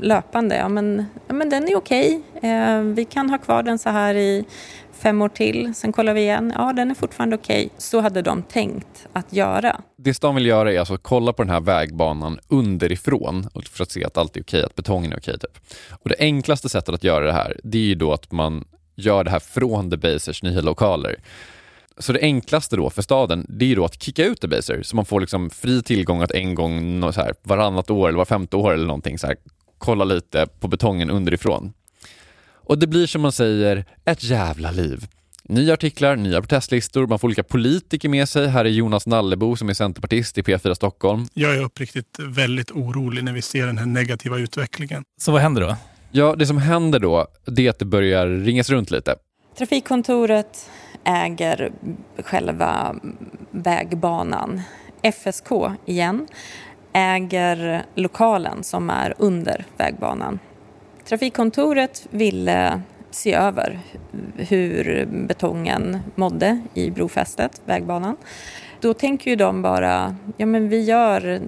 löpande, 0.00 0.56
ja 0.56 0.68
men, 0.68 1.04
ja, 1.26 1.34
men 1.34 1.50
den 1.50 1.68
är 1.68 1.76
okej. 1.76 2.22
Eh, 2.42 2.80
vi 2.80 3.04
kan 3.04 3.30
ha 3.30 3.38
kvar 3.38 3.62
den 3.62 3.78
så 3.78 3.90
här 3.90 4.14
i 4.14 4.44
fem 4.92 5.22
år 5.22 5.28
till, 5.28 5.74
sen 5.74 5.92
kollar 5.92 6.14
vi 6.14 6.20
igen. 6.20 6.52
Ja, 6.56 6.72
den 6.72 6.90
är 6.90 6.94
fortfarande 6.94 7.36
okej. 7.36 7.68
Så 7.78 8.00
hade 8.00 8.22
de 8.22 8.42
tänkt 8.42 9.06
att 9.12 9.32
göra. 9.32 9.80
Det 9.96 10.14
stan 10.14 10.34
vill 10.34 10.46
göra 10.46 10.72
är 10.72 10.78
alltså 10.78 10.94
att 10.94 11.02
kolla 11.02 11.32
på 11.32 11.42
den 11.42 11.50
här 11.50 11.60
vägbanan 11.60 12.38
underifrån 12.48 13.48
för 13.70 13.82
att 13.82 13.90
se 13.90 14.04
att 14.04 14.18
allt 14.18 14.36
är 14.36 14.42
okej, 14.42 14.64
att 14.64 14.74
betongen 14.74 15.12
är 15.12 15.18
okej. 15.18 15.38
Typ. 15.38 15.58
Och 16.02 16.08
det 16.08 16.16
enklaste 16.18 16.68
sättet 16.68 16.94
att 16.94 17.04
göra 17.04 17.24
det 17.24 17.32
här, 17.32 17.60
det 17.62 17.78
är 17.78 17.82
ju 17.82 17.94
då 17.94 18.12
att 18.12 18.32
man 18.32 18.64
gör 18.94 19.24
det 19.24 19.30
här 19.30 19.40
från 19.40 19.90
Debasers 19.90 20.42
nya 20.42 20.60
lokaler. 20.60 21.16
Så 21.98 22.12
det 22.12 22.20
enklaste 22.20 22.76
då 22.76 22.90
för 22.90 23.02
staden, 23.02 23.46
det 23.48 23.72
är 23.72 23.76
då 23.76 23.84
att 23.84 24.02
kicka 24.02 24.24
ut 24.24 24.40
Debaser 24.40 24.82
så 24.82 24.96
man 24.96 25.04
får 25.04 25.20
liksom 25.20 25.50
fri 25.50 25.82
tillgång 25.82 26.22
att 26.22 26.30
en 26.30 26.54
gång 26.54 27.00
så 27.12 27.20
här, 27.20 27.34
varannat 27.42 27.90
år 27.90 28.08
eller 28.08 28.18
var 28.18 28.24
femte 28.24 28.56
år 28.56 28.72
eller 28.72 28.86
någonting 28.86 29.18
så 29.18 29.26
här, 29.26 29.36
kolla 29.78 30.04
lite 30.04 30.46
på 30.60 30.68
betongen 30.68 31.10
underifrån. 31.10 31.72
Och 32.52 32.78
det 32.78 32.86
blir 32.86 33.06
som 33.06 33.22
man 33.22 33.32
säger, 33.32 33.84
ett 34.04 34.24
jävla 34.24 34.70
liv. 34.70 35.06
Nya 35.48 35.74
artiklar, 35.74 36.16
nya 36.16 36.40
protestlistor, 36.40 37.06
man 37.06 37.18
får 37.18 37.28
olika 37.28 37.42
politiker 37.42 38.08
med 38.08 38.28
sig. 38.28 38.48
Här 38.48 38.64
är 38.64 38.68
Jonas 38.68 39.06
Nallebo 39.06 39.56
som 39.56 39.68
är 39.68 39.74
centerpartist 39.74 40.38
i 40.38 40.42
P4 40.42 40.74
Stockholm. 40.74 41.26
Jag 41.34 41.56
är 41.56 41.62
uppriktigt 41.62 42.18
väldigt 42.18 42.70
orolig 42.70 43.24
när 43.24 43.32
vi 43.32 43.42
ser 43.42 43.66
den 43.66 43.78
här 43.78 43.86
negativa 43.86 44.38
utvecklingen. 44.38 45.02
Så 45.20 45.32
vad 45.32 45.40
händer 45.40 45.62
då? 45.62 45.76
Ja, 46.16 46.34
det 46.36 46.46
som 46.46 46.58
händer 46.58 46.98
då, 46.98 47.26
det 47.44 47.66
är 47.66 47.70
att 47.70 47.78
det 47.78 47.84
börjar 47.84 48.26
ringas 48.26 48.70
runt 48.70 48.90
lite. 48.90 49.16
Trafikkontoret 49.58 50.70
äger 51.04 51.72
själva 52.18 52.96
vägbanan. 53.50 54.62
FSK 55.02 55.50
igen 55.86 56.26
äger 56.92 57.84
lokalen 57.94 58.64
som 58.64 58.90
är 58.90 59.14
under 59.18 59.64
vägbanan. 59.76 60.38
Trafikkontoret 61.04 62.06
ville 62.10 62.82
se 63.10 63.34
över 63.34 63.80
hur 64.36 65.06
betongen 65.06 65.98
mådde 66.14 66.62
i 66.74 66.90
brofästet, 66.90 67.62
vägbanan. 67.64 68.16
Då 68.80 68.94
tänker 68.94 69.30
ju 69.30 69.36
de 69.36 69.62
bara, 69.62 70.16
ja 70.36 70.46
men 70.46 70.68
vi 70.68 70.82
gör 70.82 71.40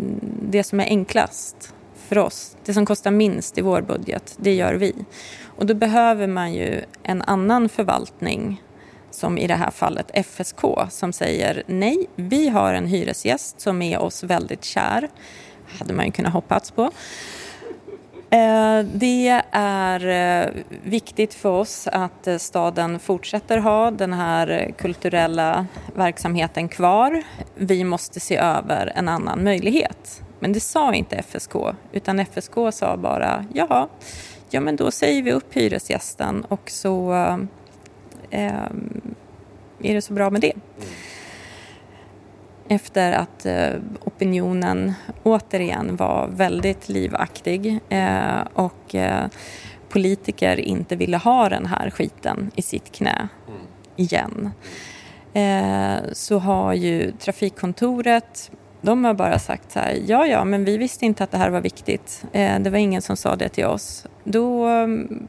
det 0.43 0.63
som 0.63 0.81
är 0.81 0.85
enklast 0.85 1.75
för 2.07 2.19
oss. 2.19 2.57
Det 2.64 2.75
som 2.75 2.87
kostar 2.87 3.11
minst 3.11 3.59
i 3.59 3.61
vår 3.61 3.83
budget, 3.83 4.37
det 4.40 4.55
gör 4.55 4.75
vi. 4.75 4.95
Och 5.45 5.66
då 5.66 5.75
behöver 5.75 6.27
man 6.27 6.55
ju 6.55 6.81
en 7.03 7.23
annan 7.23 7.69
förvaltning 7.69 8.62
som 9.11 9.38
i 9.38 9.47
det 9.47 9.55
här 9.55 9.71
fallet 9.71 10.11
FSK 10.14 10.61
som 10.88 11.12
säger 11.12 11.62
nej, 11.66 12.07
vi 12.16 12.49
har 12.49 12.75
en 12.75 12.87
hyresgäst 12.87 13.61
som 13.61 13.83
är 13.83 13.99
oss 13.99 14.23
väldigt 14.23 14.64
kär. 14.64 15.09
hade 15.79 15.95
man 15.95 16.07
ju 16.07 16.12
kunnat 16.12 16.33
hoppats 16.33 16.71
på. 16.71 16.90
Eh, 18.31 18.81
det 18.95 19.42
är 19.53 20.07
eh, 20.07 20.51
viktigt 20.83 21.35
för 21.35 21.49
oss 21.49 21.88
att 21.92 22.27
eh, 22.27 22.37
staden 22.37 22.99
fortsätter 22.99 23.59
ha 23.59 23.90
den 23.90 24.12
här 24.12 24.75
kulturella 24.79 25.66
verksamheten 25.95 26.69
kvar. 26.69 27.23
Vi 27.55 27.85
måste 27.85 28.21
se 28.21 28.37
över 28.37 28.92
en 28.95 29.09
annan 29.09 29.45
möjlighet. 29.45 30.23
Men 30.38 30.53
det 30.53 30.61
sa 30.61 30.94
inte 30.94 31.22
FSK, 31.22 31.55
utan 31.92 32.18
FSK 32.18 32.55
sa 32.72 32.97
bara 32.97 33.45
ja, 33.55 33.89
ja 34.51 34.61
men 34.61 34.76
då 34.76 34.91
säger 34.91 35.22
vi 35.22 35.32
upp 35.32 35.57
hyresgästen 35.57 36.45
och 36.45 36.70
så 36.70 37.12
eh, 38.30 38.66
är 39.82 39.95
det 39.95 40.03
så 40.03 40.12
bra 40.12 40.30
med 40.30 40.41
det. 40.41 40.53
Efter 42.68 43.12
att 43.12 43.47
eh, 43.47 43.72
opinionen 44.05 44.93
återigen 45.22 45.97
var 45.97 46.28
väldigt 46.28 46.89
livaktig 46.89 47.78
eh, 47.89 48.41
och 48.53 48.95
eh, 48.95 49.26
politiker 49.89 50.61
inte 50.61 50.97
ville 50.97 51.16
ha 51.16 51.49
den 51.49 51.66
här 51.66 51.91
skiten 51.91 52.51
i 52.57 52.62
sitt 52.62 52.93
knä 52.93 53.28
igen. 53.97 54.51
Eh, 55.32 55.97
så 56.12 56.39
har 56.39 56.74
ju 56.74 57.12
trafikkontoret 57.12 58.51
de 58.87 59.05
har 59.05 59.14
bara 59.14 59.39
sagt 59.39 59.72
så 59.72 59.78
här, 59.78 60.03
ja 60.07 60.26
ja, 60.26 60.45
men 60.45 60.64
vi 60.64 60.76
visste 60.76 61.07
inte 61.07 61.24
att 61.24 61.30
det 61.30 61.39
här 61.39 61.51
var 61.51 61.61
viktigt. 61.61 62.24
Eh, 62.32 62.61
det 62.61 62.70
var 62.70 62.78
ingen 62.78 63.03
som 63.03 63.16
sa 63.16 63.37
det 63.37 63.49
till 63.49 63.66
oss. 63.66 64.07
Då 64.24 64.64
mm, 64.64 65.28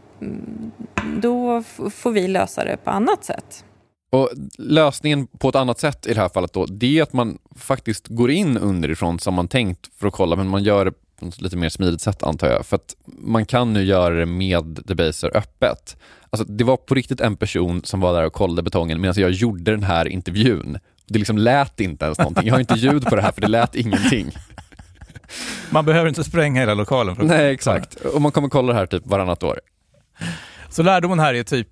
då 1.22 1.64
får 1.89 2.12
vi 2.12 2.28
lösa 2.28 2.66
det 2.66 2.78
på 2.84 2.89
annat 2.89 3.24
sätt. 3.24 3.64
Och 4.10 4.30
lösningen 4.58 5.28
på 5.28 5.49
ett 5.49 5.55
annat 5.55 5.80
sätt 5.80 6.08
i 6.08 6.14
det 6.14 6.22
här 6.22 6.30
fallet 6.30 6.53
då, 6.53 6.66
det 6.66 6.99
är 6.99 7.03
att 7.03 7.14
man 7.14 7.38
faktiskt 7.55 8.08
går 8.08 8.32
in 8.32 8.58
underifrån 8.58 9.20
som 9.20 9.34
man 9.34 9.47
tänkt 9.47 9.89
för 9.97 10.08
att 10.08 10.14
kolla, 10.14 10.36
men 10.36 10.47
man 10.47 10.64
gör 10.64 10.86
det 10.86 10.91
på 11.20 11.28
ett 11.28 11.41
lite 11.41 11.58
mer 11.58 11.70
smidigt 11.70 12.01
sätt 12.01 12.24
antar 12.24 12.47
jag. 12.47 12.66
För 12.66 12.76
att 12.76 12.95
man 13.05 13.45
kan 13.45 13.74
nu 13.74 13.84
göra 13.84 14.16
det 14.16 14.26
med 14.26 14.64
Debaser 14.86 15.38
öppet. 15.38 15.97
Alltså, 16.30 16.51
det 16.51 16.64
var 16.64 16.78
på 16.78 16.95
riktigt 16.95 17.22
en 17.22 17.36
person 17.36 17.84
som 17.84 17.99
var 17.99 18.14
där 18.14 18.26
och 18.26 18.34
kollade 18.34 18.64
betongen 18.64 19.01
medan 19.01 19.16
jag 19.18 19.32
gjorde 19.32 19.72
den 19.72 19.84
här 19.84 20.08
intervjun. 20.08 20.78
Det 21.08 21.20
liksom 21.20 21.38
lät 21.38 21.80
inte 21.80 22.05
ens 22.05 22.18
någonting. 22.18 22.47
Jag 22.47 22.53
har 22.53 22.60
inte 22.60 22.74
ljud 22.74 23.05
på 23.05 23.16
det 23.16 23.22
här 23.22 23.32
för 23.32 23.41
det 23.41 23.47
lät 23.47 23.76
ingenting. 23.76 24.32
Man 25.70 25.86
behöver 25.86 26.10
inte 26.10 26.24
spränga 26.24 26.60
hela 26.60 26.74
lokalen. 26.74 27.16
För 27.16 27.24
att 27.24 27.30
Nej, 27.30 27.53
exakt. 27.53 27.95
Och 27.95 28.22
man 28.22 28.32
kommer 28.32 28.49
kolla 28.49 28.74
det 28.74 28.80
här 28.80 28.86
typ 28.86 29.08
varannat 29.08 29.43
år. 29.43 29.60
Så 30.70 30.84
lärdomen 30.84 31.20
här 31.20 31.34
är 31.34 31.43
typ, 31.43 31.68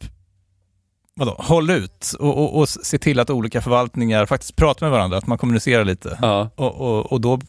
vadå, 1.16 1.36
håll 1.40 1.70
ut 1.70 2.14
och, 2.20 2.38
och, 2.38 2.60
och 2.60 2.70
se 2.70 2.98
till 2.98 3.20
att 3.20 3.30
olika 3.30 3.62
förvaltningar 3.62 4.26
faktiskt 4.26 4.56
pratar 4.56 4.86
med 4.86 4.92
varandra, 4.92 5.18
att 5.18 5.28
man 5.28 5.38
kommunicerar 5.38 5.86
lite. 5.86 6.18
Ja. 6.22 6.50
Och, 6.56 7.12
och, 7.12 7.22
då 7.22 7.40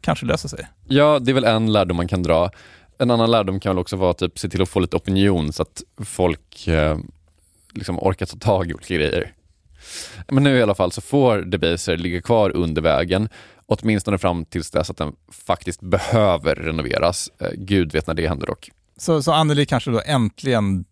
kanske 0.00 0.26
det 0.26 0.32
löser 0.32 0.48
sig. 0.48 0.68
Ja, 0.88 1.18
det 1.18 1.30
är 1.32 1.34
väl 1.34 1.44
en 1.44 1.72
lärdom 1.72 1.96
man 1.96 2.08
kan 2.08 2.22
dra. 2.22 2.50
En 2.98 3.10
annan 3.10 3.30
lärdom 3.30 3.60
kan 3.60 3.70
väl 3.70 3.78
också 3.78 3.96
vara 3.96 4.14
typ 4.14 4.38
se 4.38 4.48
till 4.48 4.62
att 4.62 4.68
få 4.68 4.80
lite 4.80 4.96
opinion 4.96 5.52
så 5.52 5.62
att 5.62 5.82
folk 6.04 6.66
eh, 6.66 6.98
liksom 7.72 7.98
orkar 7.98 8.26
ta 8.26 8.36
tag 8.36 8.70
i 8.70 8.74
olika 8.74 8.94
grejer. 8.94 9.32
Men 10.28 10.42
nu 10.44 10.58
i 10.58 10.62
alla 10.62 10.74
fall 10.74 10.92
så 10.92 11.00
får 11.00 11.38
Debaser 11.38 11.96
ligga 11.96 12.22
kvar 12.22 12.50
under 12.56 12.82
vägen, 12.82 13.28
åtminstone 13.66 14.18
fram 14.18 14.44
tills 14.44 14.70
dess 14.70 14.90
att 14.90 14.96
den 14.96 15.12
faktiskt 15.46 15.80
behöver 15.80 16.54
renoveras. 16.54 17.30
Eh, 17.40 17.48
Gud 17.54 17.92
vet 17.92 18.06
när 18.06 18.14
det 18.14 18.28
händer 18.28 18.46
dock. 18.46 18.70
Så, 18.96 19.22
så 19.22 19.32
Anneli 19.32 19.66
kanske 19.66 19.90
då 19.90 20.00
äntligen 20.06 20.84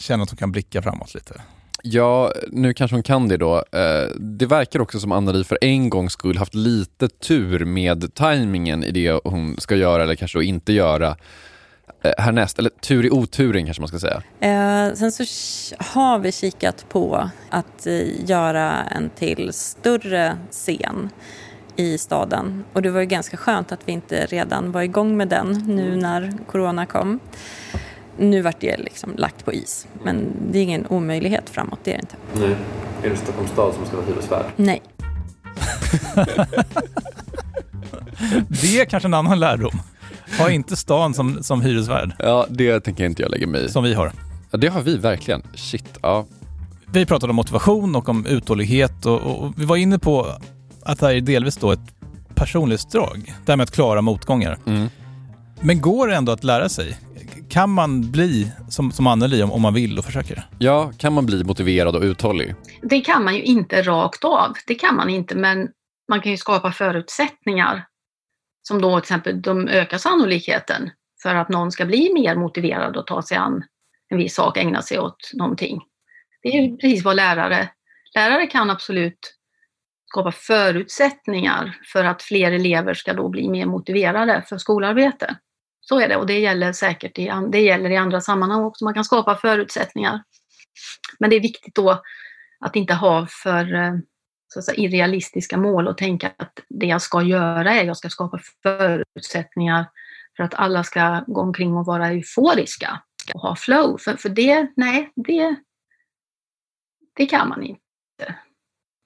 känner 0.00 0.22
att 0.24 0.30
hon 0.30 0.36
kan 0.36 0.52
blicka 0.52 0.82
framåt 0.82 1.14
lite. 1.14 1.40
Ja, 1.82 2.32
nu 2.52 2.74
kanske 2.74 2.94
hon 2.94 3.02
kan 3.02 3.28
det 3.28 3.36
då. 3.36 3.56
Eh, 3.56 4.08
Det 4.20 4.46
verkar 4.46 4.80
också 4.80 5.00
som 5.00 5.12
Anna-Li 5.12 5.44
för 5.44 5.58
en 5.60 5.90
gångs 5.90 6.12
skull 6.12 6.38
haft 6.38 6.54
lite 6.54 7.08
tur 7.08 7.64
med 7.64 8.14
tajmingen 8.14 8.84
i 8.84 8.90
det 8.90 9.20
hon 9.24 9.56
ska 9.58 9.76
göra 9.76 10.02
eller 10.02 10.14
kanske 10.14 10.44
inte 10.44 10.72
göra 10.72 11.16
härnäst. 12.18 12.58
Eller 12.58 12.70
tur 12.70 13.06
i 13.06 13.10
oturen 13.10 13.64
kanske 13.64 13.80
man 13.80 13.88
ska 13.88 13.98
säga. 13.98 14.22
Eh, 14.40 14.94
sen 14.94 15.12
så 15.12 15.24
har 15.78 16.18
vi 16.18 16.32
kikat 16.32 16.86
på 16.88 17.30
att 17.50 17.86
eh, 17.86 18.30
göra 18.30 18.82
en 18.82 19.10
till 19.10 19.52
större 19.52 20.36
scen 20.50 21.10
i 21.76 21.98
staden. 21.98 22.64
Och 22.72 22.82
det 22.82 22.90
var 22.90 23.00
ju 23.00 23.06
ganska 23.06 23.36
skönt 23.36 23.72
att 23.72 23.80
vi 23.84 23.92
inte 23.92 24.26
redan 24.26 24.72
var 24.72 24.82
igång 24.82 25.16
med 25.16 25.28
den 25.28 25.52
nu 25.66 25.96
när 25.96 26.32
corona 26.50 26.86
kom. 26.86 27.20
Nu 28.16 28.42
vart 28.42 28.60
det 28.60 28.76
liksom 28.76 29.14
lagt 29.16 29.44
på 29.44 29.52
is, 29.52 29.86
men 30.02 30.26
det 30.50 30.58
är 30.58 30.62
ingen 30.62 30.86
omöjlighet 30.86 31.50
framåt, 31.50 31.78
det 31.82 31.90
är 31.90 31.96
det 31.96 32.00
inte. 32.00 32.16
Nej. 32.46 32.56
Är 33.02 33.10
det 33.10 33.16
Stockholms 33.16 33.50
stad 33.50 33.74
som 33.74 33.86
ska 33.86 33.96
vara 33.96 34.06
hyresvärd? 34.06 34.46
Nej. 34.56 34.82
Det 38.48 38.80
är 38.80 38.84
kanske 38.84 39.08
en 39.08 39.14
annan 39.14 39.40
lärdom. 39.40 39.80
Ha 40.38 40.50
inte 40.50 40.76
stan 40.76 41.14
som, 41.14 41.42
som 41.42 41.62
hyresvärd. 41.62 42.12
Ja, 42.18 42.46
det 42.48 42.80
tänker 42.80 43.04
inte 43.04 43.22
jag 43.22 43.30
lägga 43.30 43.46
mig 43.46 43.64
i. 43.64 43.68
Som 43.68 43.84
vi 43.84 43.94
har. 43.94 44.12
Ja, 44.50 44.58
det 44.58 44.68
har 44.68 44.82
vi 44.82 44.96
verkligen. 44.96 45.42
Shit, 45.54 45.98
ja. 46.02 46.26
Vi 46.92 47.06
pratade 47.06 47.30
om 47.30 47.36
motivation 47.36 47.96
och 47.96 48.08
om 48.08 48.26
uthållighet 48.26 49.06
och, 49.06 49.20
och, 49.20 49.42
och 49.42 49.52
vi 49.56 49.64
var 49.64 49.76
inne 49.76 49.98
på 49.98 50.26
att 50.82 51.00
det 51.00 51.06
här 51.06 51.14
är 51.14 51.20
delvis 51.20 51.56
då 51.56 51.72
ett 51.72 51.94
personlighetsdrag. 52.34 53.34
Det 53.44 53.52
här 53.52 53.56
med 53.56 53.64
att 53.64 53.70
klara 53.70 54.00
motgångar. 54.00 54.58
Mm. 54.66 54.88
Men 55.60 55.80
går 55.80 56.08
det 56.08 56.16
ändå 56.16 56.32
att 56.32 56.44
lära 56.44 56.68
sig? 56.68 56.98
Kan 57.48 57.70
man 57.70 58.10
bli 58.10 58.52
som, 58.68 58.92
som 58.92 59.06
Anneli 59.06 59.42
om, 59.42 59.52
om 59.52 59.62
man 59.62 59.74
vill 59.74 59.98
och 59.98 60.04
försöker? 60.04 60.46
Ja, 60.58 60.92
kan 60.98 61.12
man 61.12 61.26
bli 61.26 61.44
motiverad 61.44 61.96
och 61.96 62.02
uthållig? 62.02 62.54
Det 62.82 63.00
kan 63.00 63.24
man 63.24 63.34
ju 63.34 63.42
inte 63.42 63.82
rakt 63.82 64.24
av. 64.24 64.52
Det 64.66 64.74
kan 64.74 64.96
man 64.96 65.10
inte, 65.10 65.34
men 65.34 65.68
man 66.08 66.20
kan 66.20 66.32
ju 66.32 66.38
skapa 66.38 66.72
förutsättningar 66.72 67.84
som 68.68 68.82
då 68.82 68.90
till 68.90 68.98
exempel 68.98 69.42
de 69.42 69.68
ökar 69.68 69.98
sannolikheten 69.98 70.90
för 71.22 71.34
att 71.34 71.48
någon 71.48 71.72
ska 71.72 71.84
bli 71.84 72.12
mer 72.14 72.36
motiverad 72.36 72.96
att 72.96 73.06
ta 73.06 73.22
sig 73.22 73.36
an 73.36 73.64
en 74.08 74.18
viss 74.18 74.34
sak, 74.34 74.56
ägna 74.56 74.82
sig 74.82 74.98
åt 74.98 75.30
någonting. 75.34 75.80
Det 76.42 76.48
är 76.48 76.62
ju 76.62 76.76
precis 76.76 77.04
vad 77.04 77.16
lärare... 77.16 77.68
Lärare 78.14 78.46
kan 78.46 78.70
absolut 78.70 79.34
skapa 80.06 80.32
förutsättningar 80.32 81.78
för 81.92 82.04
att 82.04 82.22
fler 82.22 82.52
elever 82.52 82.94
ska 82.94 83.12
då 83.12 83.28
bli 83.28 83.48
mer 83.48 83.66
motiverade 83.66 84.44
för 84.48 84.58
skolarbete. 84.58 85.36
Så 85.80 86.00
är 86.00 86.08
det 86.08 86.16
och 86.16 86.26
det 86.26 86.38
gäller 86.38 86.72
säkert 86.72 87.18
i, 87.18 87.30
det 87.52 87.60
gäller 87.60 87.90
i 87.90 87.96
andra 87.96 88.20
sammanhang 88.20 88.64
också. 88.64 88.84
Man 88.84 88.94
kan 88.94 89.04
skapa 89.04 89.36
förutsättningar. 89.36 90.22
Men 91.18 91.30
det 91.30 91.36
är 91.36 91.40
viktigt 91.40 91.74
då 91.74 92.02
att 92.60 92.76
inte 92.76 92.94
ha 92.94 93.26
för 93.26 93.74
eh, 93.74 93.92
så 94.54 94.58
att 94.58 94.64
säga, 94.64 94.78
irrealistiska 94.78 95.56
mål 95.56 95.88
och 95.88 95.98
tänka 95.98 96.32
att 96.36 96.60
det 96.68 96.86
jag 96.86 97.02
ska 97.02 97.22
göra 97.22 97.74
är 97.74 97.80
att 97.80 97.86
jag 97.86 97.96
ska 97.96 98.08
skapa 98.08 98.38
förutsättningar 98.62 99.86
för 100.36 100.44
att 100.44 100.54
alla 100.54 100.84
ska 100.84 101.24
gå 101.26 101.40
omkring 101.40 101.76
och 101.76 101.86
vara 101.86 102.08
euforiska 102.08 103.02
och 103.34 103.40
ha 103.40 103.56
flow. 103.56 103.98
För, 103.98 104.16
för 104.16 104.28
det, 104.28 104.66
nej, 104.76 105.12
det, 105.16 105.56
det 107.16 107.26
kan 107.26 107.48
man 107.48 107.62
inte. 107.62 108.34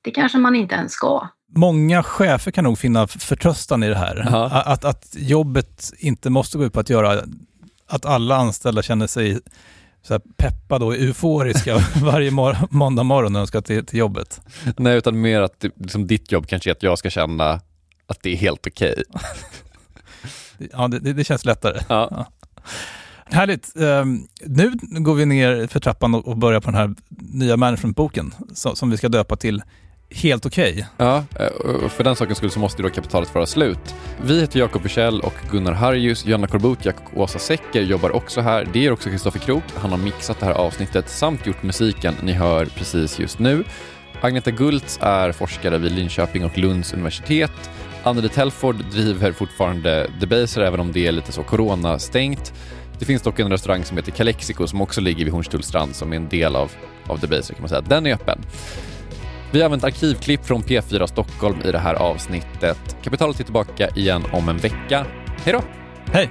Det 0.05 0.11
kanske 0.11 0.39
man 0.39 0.55
inte 0.55 0.75
ens 0.75 0.93
ska. 0.93 1.29
Många 1.57 2.03
chefer 2.03 2.51
kan 2.51 2.65
nog 2.65 2.79
finna 2.79 3.07
förtröstan 3.07 3.83
i 3.83 3.89
det 3.89 3.99
här. 3.99 4.35
Att, 4.69 4.85
att 4.85 5.15
jobbet 5.19 5.93
inte 5.99 6.31
måste 6.31 6.59
gå 6.59 6.65
ut 6.65 6.73
på 6.73 6.81
att 6.81 6.91
göra 6.91 7.23
att 7.87 8.07
alla 8.07 8.37
anställda 8.37 8.83
känner 8.83 9.07
sig 9.07 9.41
så 10.09 10.15
här 10.15 10.23
peppade 10.37 10.85
och 10.85 10.95
euforiska 10.95 11.77
varje 12.03 12.31
mor- 12.31 12.57
måndag 12.71 13.03
morgon 13.03 13.33
när 13.33 13.41
de 13.41 13.47
ska 13.47 13.61
till, 13.61 13.87
till 13.87 13.99
jobbet. 13.99 14.41
Nej, 14.77 14.97
utan 14.97 15.21
mer 15.21 15.41
att 15.41 15.65
liksom, 15.77 16.07
ditt 16.07 16.33
jobb 16.33 16.47
kanske 16.47 16.71
är 16.71 16.73
att 16.73 16.83
jag 16.83 16.99
ska 16.99 17.11
känna 17.11 17.61
att 18.07 18.23
det 18.23 18.33
är 18.33 18.37
helt 18.37 18.67
okej. 18.67 19.03
Ja, 20.73 20.89
det, 20.89 21.13
det 21.13 21.25
känns 21.25 21.45
lättare. 21.45 21.81
Ja. 21.89 22.27
Härligt. 23.25 23.77
Ehm, 23.77 24.27
nu 24.45 24.73
går 25.01 25.15
vi 25.15 25.27
ner 25.27 25.67
för 25.67 25.81
trappan 25.81 26.15
och 26.15 26.29
och 26.29 26.37
börjar 26.37 26.61
på 26.61 26.71
den 26.71 26.81
här 26.81 26.95
nya 27.09 27.57
managementboken 27.57 28.35
som, 28.55 28.77
som 28.77 28.91
vi 28.91 28.97
ska 28.97 29.09
döpa 29.09 29.37
till 29.37 29.63
Helt 30.15 30.47
okej. 30.47 30.87
Ja, 30.97 31.25
eh, 31.41 31.89
för 31.89 32.05
den 32.05 32.17
sakens 32.17 32.39
skull 32.39 32.51
så 32.51 32.59
måste 32.59 32.83
ju 32.83 32.89
då 32.89 32.95
kapitalet 32.95 33.35
vara 33.35 33.47
slut. 33.47 33.95
Vi 34.23 34.41
heter 34.41 34.61
Jakob 34.61 34.83
Bursell 34.83 35.21
och 35.21 35.35
Gunnar 35.51 35.73
Harjus, 35.73 36.27
Johanna 36.27 36.47
Korbutjak 36.47 36.97
och 37.15 37.23
Åsa 37.23 37.39
Secker 37.39 37.83
jobbar 37.83 38.11
också 38.11 38.41
här. 38.41 38.69
Det 38.73 38.87
är 38.87 38.93
också 38.93 39.11
Kristoffer 39.11 39.39
Krook. 39.39 39.63
Han 39.77 39.91
har 39.91 39.99
mixat 39.99 40.41
det 40.41 40.47
här 40.47 40.53
avsnittet 40.53 41.09
samt 41.09 41.47
gjort 41.47 41.63
musiken 41.63 42.15
ni 42.23 42.33
hör 42.33 42.67
precis 42.67 43.19
just 43.19 43.39
nu. 43.39 43.65
Agneta 44.21 44.51
Gultz 44.51 44.99
är 45.03 45.33
forskare 45.33 45.79
vid 45.79 45.93
Linköping 45.93 46.45
och 46.45 46.59
Lunds 46.59 46.93
universitet. 46.93 47.71
Anneli 48.03 48.29
Telford 48.29 48.77
driver 48.91 49.33
fortfarande 49.33 50.11
Debaser 50.21 50.61
även 50.61 50.81
om 50.81 50.93
det 50.93 51.07
är 51.07 51.13
lite 51.13 51.33
så 51.33 51.43
coronastängt. 51.43 52.53
Det 52.99 53.05
finns 53.05 53.23
dock 53.23 53.39
en 53.39 53.51
restaurang 53.51 53.85
som 53.85 53.97
heter 53.97 54.13
Calexico 54.13 54.67
som 54.67 54.81
också 54.81 55.01
ligger 55.01 55.25
vid 55.25 55.33
Hornstullstrand 55.33 55.95
som 55.95 56.13
är 56.13 56.17
en 56.17 56.29
del 56.29 56.57
av, 56.57 56.73
av 57.07 57.19
Debaser 57.19 57.55
kan 57.55 57.63
man 57.63 57.69
säga. 57.69 57.81
Den 57.81 58.07
är 58.07 58.15
öppen. 58.15 58.39
Vi 59.53 59.59
har 59.59 59.65
använt 59.65 59.85
arkivklipp 59.85 60.45
från 60.45 60.63
P4 60.63 61.07
Stockholm 61.07 61.61
i 61.65 61.73
det 61.73 61.79
här 61.79 61.95
avsnittet. 61.95 62.97
Kapitalet 63.03 63.41
är 63.41 63.45
tillbaka 63.45 63.89
igen 63.89 64.25
om 64.33 64.49
en 64.49 64.57
vecka. 64.57 65.07
Hej 65.45 65.53
då! 65.53 65.63
Hej! 66.13 66.31